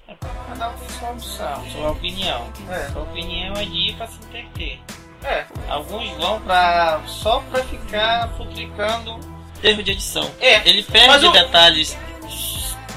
Cada 0.48 0.68
um 0.70 0.78
tem 0.78 0.88
sua 0.88 1.10
opção, 1.10 1.70
sua 1.70 1.90
opinião. 1.90 2.52
É. 2.70 2.88
Sua 2.92 3.02
opinião 3.02 3.54
é 3.54 3.64
de 3.64 3.90
ir 3.90 3.96
pra 3.96 4.06
se 4.06 4.18
entreter. 4.18 4.80
É. 5.24 5.46
Alguns 5.68 6.10
vão 6.12 6.40
pra. 6.42 7.00
só 7.06 7.40
pra 7.50 7.62
ficar 7.64 8.28
futricando 8.36 9.18
erro 9.62 9.82
de 9.82 9.90
edição. 9.92 10.30
É. 10.40 10.66
Ele 10.68 10.82
perde 10.82 11.08
Mas 11.08 11.24
o- 11.24 11.32
detalhes 11.32 11.96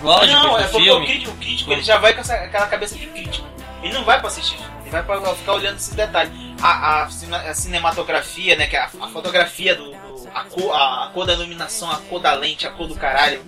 lógicos 0.01 0.33
não, 0.43 0.57
é 0.57 0.63
porque 0.67 0.83
filme. 0.85 1.03
o 1.05 1.07
crítico, 1.07 1.31
o 1.31 1.37
crítico 1.37 1.71
ele 1.71 1.83
já 1.83 1.97
vai 1.97 2.13
com 2.13 2.21
essa, 2.21 2.33
aquela 2.35 2.67
cabeça 2.67 2.95
de 2.97 3.05
crítico. 3.07 3.47
Ele 3.83 3.93
não 3.93 4.03
vai 4.03 4.19
pra 4.19 4.27
assistir 4.27 4.57
ele 4.81 4.89
vai 4.91 5.03
pra 5.03 5.35
ficar 5.35 5.53
olhando 5.53 5.77
esses 5.77 5.93
detalhes. 5.95 6.31
A, 6.61 7.01
a 7.03 7.03
a 7.49 7.53
cinematografia, 7.53 8.55
né, 8.55 8.67
que 8.67 8.75
é 8.75 8.79
a, 8.81 8.85
a 9.01 9.07
fotografia 9.07 9.75
do. 9.75 9.91
A, 10.33 10.43
cor, 10.45 10.71
a, 10.73 11.05
a 11.05 11.07
cor 11.09 11.25
da 11.25 11.33
iluminação, 11.33 11.89
a 11.91 11.97
cor 11.97 12.19
da 12.19 12.33
lente, 12.33 12.65
a 12.67 12.71
cor 12.71 12.87
do 12.87 12.95
caralho. 12.95 13.43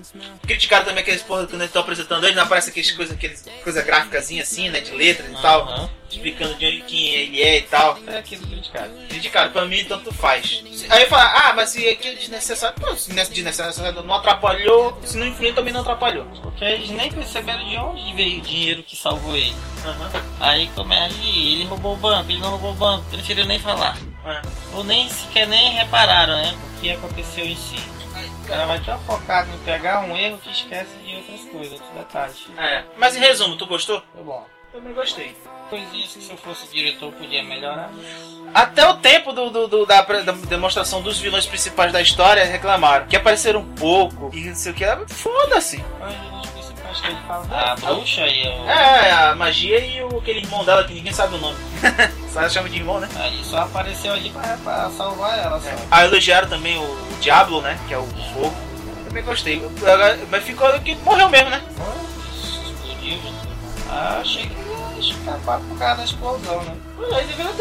Criticaram 0.45 0.85
também 0.85 1.01
aqueles 1.01 1.21
porra 1.21 1.45
quando 1.45 1.55
eles 1.61 1.67
estão 1.67 1.81
apresentando 1.81 2.25
ele, 2.25 2.35
não 2.35 2.43
aparece 2.43 2.69
aqueles 2.69 2.91
coisas 2.91 3.15
aqueles 3.15 3.45
coisa 3.63 3.81
gráficazinha 3.81 4.43
assim, 4.43 4.69
né, 4.69 4.79
de 4.81 4.91
letras 4.91 5.29
e 5.29 5.41
tal, 5.41 5.61
Aham. 5.67 5.89
explicando 6.09 6.55
de 6.55 6.65
onde 6.65 6.81
quem 6.81 7.07
ele 7.09 7.41
é 7.41 7.57
e 7.57 7.61
tal. 7.63 7.97
É 8.07 8.17
aquilo 8.17 8.45
criticado. 8.47 8.93
Criticaram, 9.09 9.51
pra 9.51 9.65
mim 9.65 9.83
tanto 9.85 10.13
faz. 10.13 10.63
Aí 10.89 11.05
fala, 11.07 11.49
ah, 11.49 11.53
mas 11.55 11.69
se 11.69 11.87
aquilo 11.87 12.15
é 12.15 12.17
desnecessário. 12.17 12.75
Pô, 12.79 12.95
se 12.95 13.13
não 13.13 13.23
desnecessário 13.23 14.03
não 14.03 14.15
atrapalhou, 14.15 14.99
se 15.03 15.17
não 15.17 15.27
influiu 15.27 15.53
também 15.55 15.73
não 15.73 15.81
atrapalhou. 15.81 16.25
Porque 16.41 16.63
eles 16.65 16.89
nem 16.89 17.11
perceberam 17.11 17.67
de 17.67 17.77
onde 17.77 18.13
veio 18.13 18.39
o 18.39 18.41
dinheiro 18.41 18.83
que 18.83 18.95
salvou 18.95 19.35
ele. 19.35 19.55
Aham. 19.85 20.11
Aí 20.39 20.67
começa, 20.75 21.15
"Ih, 21.21 21.53
ele 21.53 21.65
roubou 21.65 21.93
o 21.93 21.97
banco, 21.97 22.31
ele 22.31 22.39
não 22.39 22.51
roubou 22.51 22.71
o 22.71 22.75
banco, 22.75 23.05
preferiram 23.09 23.47
nem 23.47 23.59
falar. 23.59 23.97
É. 24.25 24.41
Ou 24.73 24.83
nem 24.83 25.09
sequer 25.09 25.47
nem 25.47 25.71
repararam, 25.73 26.33
né? 26.35 26.55
O 26.77 26.79
que 26.81 26.91
aconteceu 26.91 27.45
em 27.45 27.55
si. 27.55 27.75
O 28.43 28.47
cara 28.47 28.65
vai 28.65 28.79
tão 28.81 28.99
focado 28.99 29.49
em 29.53 29.57
pegar 29.59 30.01
um 30.01 30.15
erro 30.17 30.37
que 30.37 30.51
esquece 30.51 30.91
de 31.05 31.15
outras 31.15 31.41
coisas, 31.51 31.71
outros 31.73 31.89
detalhes. 31.97 32.47
É. 32.57 32.83
Mas 32.97 33.15
em 33.15 33.19
resumo, 33.19 33.55
tu 33.57 33.65
gostou? 33.65 34.01
Foi 34.13 34.23
bom. 34.23 34.45
Também 34.71 34.93
gostei. 34.93 35.35
Coisinhas 35.69 36.13
que 36.13 36.21
se 36.23 36.31
eu 36.31 36.37
fosse 36.37 36.67
diretor 36.73 37.11
podia 37.13 37.43
melhorar. 37.43 37.89
Até 38.53 38.87
o 38.87 38.95
tempo 38.97 39.31
do, 39.31 39.49
do- 39.49 39.67
do- 39.67 39.85
da, 39.85 40.01
da 40.01 40.31
demonstração 40.31 41.01
dos 41.01 41.19
vilões 41.19 41.45
principais 41.45 41.91
da 41.91 42.01
história 42.01 42.43
reclamaram. 42.45 43.07
Que 43.07 43.15
apareceram 43.15 43.61
um 43.61 43.73
pouco 43.75 44.29
e 44.33 44.41
não 44.45 44.55
sei 44.55 44.71
o 44.71 44.75
que. 44.75 44.85
Foda-se. 45.13 45.83
Que 47.01 47.07
ele 47.07 47.17
fala. 47.27 47.45
A 47.51 47.75
bruxa 47.75 48.27
e 48.27 48.47
o. 48.47 48.69
É, 48.69 49.11
a 49.11 49.35
magia 49.35 49.79
e 49.85 50.01
o, 50.03 50.17
aquele 50.19 50.39
irmão 50.39 50.63
dela 50.63 50.83
que 50.83 50.93
ninguém 50.93 51.11
sabe 51.13 51.35
o 51.35 51.37
nome. 51.39 51.57
Só 52.31 52.39
ela 52.39 52.49
chama 52.49 52.69
de 52.69 52.77
irmão, 52.77 52.99
né? 52.99 53.07
Aí 53.15 53.43
só 53.43 53.59
apareceu 53.59 54.13
ali 54.13 54.29
pra, 54.31 54.57
pra 54.63 54.89
salvar 54.89 55.37
ela 55.37 55.59
só. 55.59 55.69
Ah, 55.91 56.03
elogiaram 56.05 56.47
também 56.49 56.77
o, 56.77 56.81
o 56.81 57.17
Diablo, 57.21 57.61
né? 57.61 57.77
Que 57.87 57.93
é 57.93 57.97
o 57.99 58.05
fogo. 58.33 58.53
Também 59.07 59.23
gostei. 59.23 59.61
Mas 60.31 60.43
ficou 60.43 60.67
que 60.79 60.95
morreu 60.95 61.29
mesmo, 61.29 61.49
né? 61.51 61.61
Explodiu. 62.43 63.19
Ah, 63.89 64.17
achei 64.21 64.47
que 64.47 64.55
ia 64.55 64.99
escapar 64.99 65.59
por 65.59 65.77
causa 65.77 65.97
da 65.97 66.03
explosão, 66.05 66.61
né? 66.63 66.75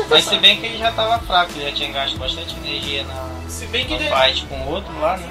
Mas 0.09 0.25
se 0.25 0.39
bem 0.39 0.59
que 0.59 0.67
ele 0.67 0.79
já 0.79 0.91
tava 0.93 1.19
fraco, 1.21 1.53
ele 1.57 1.69
já 1.71 1.77
tinha 1.77 1.93
gasto 1.93 2.17
bastante 2.17 2.57
energia 2.57 3.05
na, 3.05 3.29
Se 3.49 3.67
bem 3.67 3.85
que 3.85 3.93
no 3.93 3.99
de- 3.99 4.09
fight 4.09 4.47
com 4.47 4.55
o 4.63 4.71
outro 4.71 4.99
lá, 5.01 5.17
né? 5.19 5.29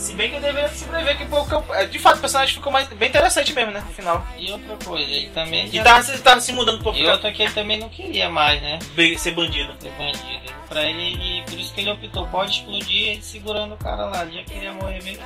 Se 0.00 0.14
bem 0.14 0.30
que 0.30 0.36
eu 0.36 0.40
deveria 0.40 0.68
se 0.70 0.86
prever 0.86 1.14
que 1.18 1.26
que 1.26 1.32
eu- 1.34 1.86
de 1.88 1.98
fato 1.98 2.16
o 2.16 2.20
personagem 2.20 2.54
ficou 2.54 2.72
mais, 2.72 2.88
bem 2.88 3.10
interessante 3.10 3.52
mesmo, 3.52 3.70
né? 3.70 3.80
No 3.86 3.92
final. 3.92 4.26
E 4.38 4.50
outra 4.50 4.74
coisa, 4.82 5.10
ele 5.10 5.28
também 5.28 5.66
E 5.66 5.76
já... 5.76 5.84
tava, 5.84 6.02
se- 6.02 6.18
tava 6.22 6.40
se 6.40 6.52
mudando 6.54 6.82
pra 6.82 6.92
E 6.92 6.94
ficar, 6.96 7.12
outra 7.12 7.30
que 7.30 7.42
ele 7.42 7.52
também 7.52 7.78
não 7.78 7.88
queria 7.90 8.30
mais, 8.30 8.62
né? 8.62 8.78
be- 8.94 9.18
ser 9.18 9.32
bandido. 9.32 9.74
Ser 9.78 9.90
bandido. 9.92 10.52
Pra 10.70 10.84
ele, 10.84 11.02
ele- 11.12 11.42
por 11.44 11.60
isso 11.60 11.74
que 11.74 11.82
ele 11.82 11.90
optou, 11.90 12.26
pode 12.28 12.50
explodir 12.52 13.08
ele 13.08 13.22
segurando 13.22 13.74
o 13.74 13.76
cara 13.76 14.06
lá, 14.06 14.22
ele 14.22 14.36
já 14.38 14.44
queria 14.44 14.72
morrer 14.72 15.02
mesmo. 15.02 15.22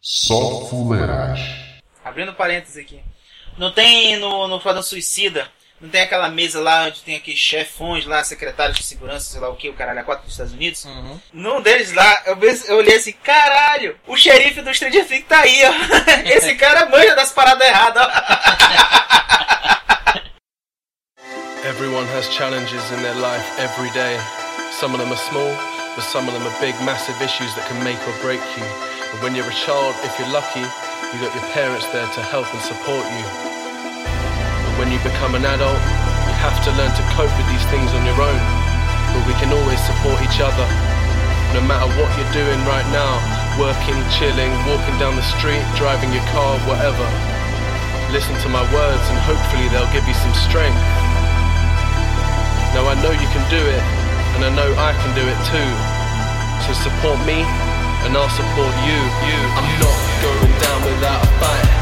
Só 0.00 0.66
fuleiragem. 0.66 1.44
Abrindo 2.04 2.32
parênteses 2.34 2.76
aqui. 2.76 3.00
Não 3.58 3.72
tem 3.72 4.16
no, 4.16 4.46
no 4.46 4.56
Esquadrão 4.58 4.82
Suicida, 4.82 5.50
não 5.80 5.88
tem 5.88 6.02
aquela 6.02 6.28
mesa 6.28 6.60
lá 6.60 6.84
onde 6.84 7.02
tem 7.02 7.16
aqueles 7.16 7.40
chefões 7.40 8.06
lá, 8.06 8.22
secretários 8.22 8.78
de 8.78 8.84
segurança, 8.84 9.32
sei 9.32 9.40
lá 9.40 9.48
o 9.48 9.56
que, 9.56 9.68
o 9.68 9.74
caralho, 9.74 9.98
a 10.00 10.04
quatro 10.04 10.24
dos 10.24 10.32
Estados 10.32 10.52
Unidos. 10.52 10.84
Uhum. 10.84 11.20
Num 11.32 11.60
deles 11.60 11.92
lá, 11.92 12.22
eu, 12.26 12.38
eu 12.68 12.76
olhei 12.76 12.96
assim, 12.96 13.12
caralho, 13.12 13.98
o 14.06 14.16
xerife 14.16 14.60
do 14.60 14.72
Stranger 14.72 15.06
Things 15.06 15.26
tá 15.28 15.40
aí, 15.40 15.60
ó. 15.64 15.72
Esse 16.36 16.54
cara 16.54 16.86
manja 16.86 17.14
das 17.16 17.32
paradas 17.32 17.66
erradas, 17.66 18.06
ó. 18.06 18.10
Everyone 21.66 22.06
has 22.16 22.28
challenges 22.28 22.90
in 22.92 23.02
their 23.02 23.16
life 23.16 23.44
every 23.58 23.90
day. 23.90 24.16
Some 24.72 24.94
of 24.94 25.00
them 25.00 25.12
are 25.12 25.20
small, 25.28 25.52
but 25.94 26.04
some 26.04 26.28
of 26.28 26.34
them 26.34 26.46
are 26.46 26.60
big, 26.60 26.74
massive 26.82 27.20
issues 27.22 27.52
that 27.54 27.66
can 27.68 27.82
make 27.82 27.98
or 28.06 28.14
break 28.22 28.40
you. 28.56 28.64
But 29.12 29.22
when 29.22 29.34
you're 29.34 29.48
a 29.48 29.54
child, 29.66 29.94
if 30.04 30.18
you're 30.18 30.30
lucky, 30.30 30.64
you 31.12 31.24
got 31.24 31.32
your 31.32 31.48
parents 31.56 31.88
there 31.88 32.04
to 32.04 32.20
help 32.20 32.44
and 32.52 32.60
support 32.60 33.00
you. 33.16 33.24
But 33.24 34.72
when 34.76 34.88
you 34.92 35.00
become 35.00 35.32
an 35.32 35.44
adult, 35.48 35.80
you 36.28 36.34
have 36.36 36.60
to 36.68 36.70
learn 36.76 36.92
to 36.92 37.04
cope 37.16 37.32
with 37.32 37.48
these 37.48 37.64
things 37.72 37.88
on 37.96 38.04
your 38.04 38.20
own. 38.20 38.42
But 39.16 39.24
we 39.24 39.32
can 39.40 39.48
always 39.48 39.80
support 39.88 40.20
each 40.20 40.36
other. 40.44 40.68
No 41.56 41.64
matter 41.64 41.88
what 41.96 42.12
you're 42.20 42.34
doing 42.36 42.60
right 42.68 42.84
now, 42.92 43.16
working, 43.56 43.96
chilling, 44.20 44.52
walking 44.68 45.00
down 45.00 45.16
the 45.16 45.24
street, 45.32 45.64
driving 45.80 46.12
your 46.12 46.24
car, 46.28 46.60
whatever. 46.68 47.08
Listen 48.12 48.36
to 48.44 48.48
my 48.52 48.64
words 48.68 49.04
and 49.08 49.16
hopefully 49.24 49.64
they'll 49.72 49.88
give 49.96 50.04
you 50.04 50.16
some 50.20 50.36
strength. 50.44 50.76
Now 52.76 52.84
I 52.84 52.94
know 53.00 53.16
you 53.16 53.28
can 53.32 53.44
do 53.48 53.60
it, 53.64 53.84
and 54.36 54.44
I 54.44 54.52
know 54.52 54.68
I 54.76 54.92
can 54.92 55.16
do 55.16 55.24
it 55.24 55.40
too. 55.48 55.70
So 56.68 56.76
support 56.76 57.16
me, 57.24 57.40
and 58.04 58.12
I'll 58.12 58.28
support 58.28 58.76
you. 58.84 59.00
You. 59.24 59.40
I'm 59.56 59.80
not 59.80 60.07
going 60.22 60.60
down 60.60 60.84
without 60.84 61.24
a 61.24 61.28
fight. 61.38 61.77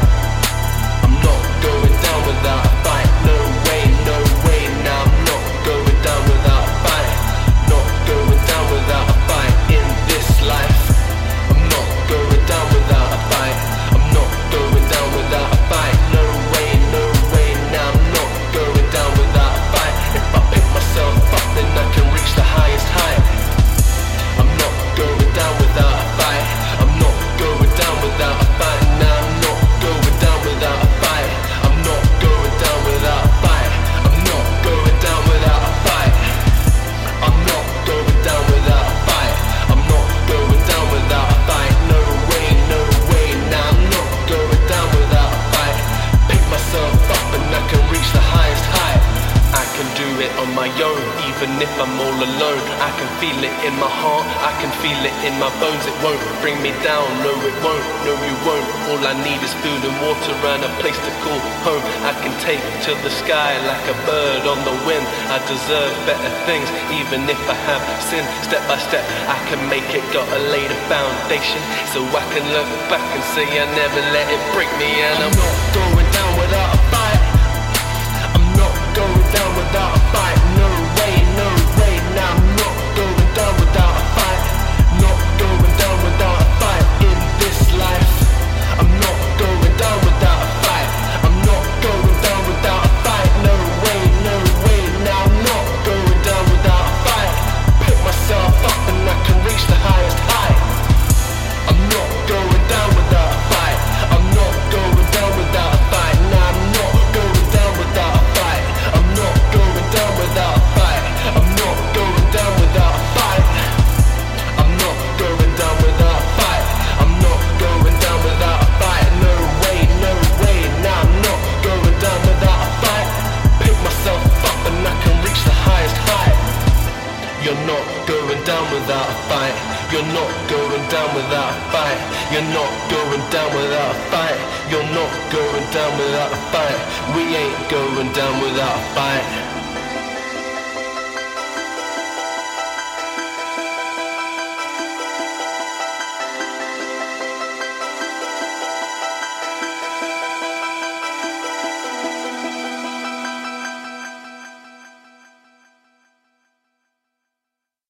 take 62.47 62.63
to 62.79 62.95
the 63.03 63.11
sky 63.11 63.59
like 63.67 63.85
a 63.91 63.97
bird 64.07 64.47
on 64.47 64.55
the 64.63 64.71
wind. 64.87 65.03
I 65.27 65.37
deserve 65.51 65.91
better 66.07 66.31
things, 66.47 66.63
even 66.95 67.27
if 67.27 67.41
I 67.43 67.57
have 67.67 67.83
sinned. 68.07 68.23
Step 68.39 68.63
by 68.71 68.79
step, 68.79 69.03
I 69.27 69.35
can 69.51 69.59
make 69.67 69.89
it. 69.91 70.03
Gotta 70.15 70.39
lay 70.47 70.63
the 70.63 70.79
foundation 70.87 71.59
so 71.91 71.99
I 72.07 72.23
can 72.31 72.47
look 72.55 72.69
back 72.87 73.03
and 73.03 73.23
say 73.35 73.43
I 73.43 73.67
never 73.75 73.99
let 74.15 74.31
it 74.31 74.39
break 74.55 74.71
me. 74.79 74.87
And 74.87 75.27
I'm 75.27 75.35
not 75.35 75.55
going 75.75 76.09
down 76.15 76.31
without 76.39 76.86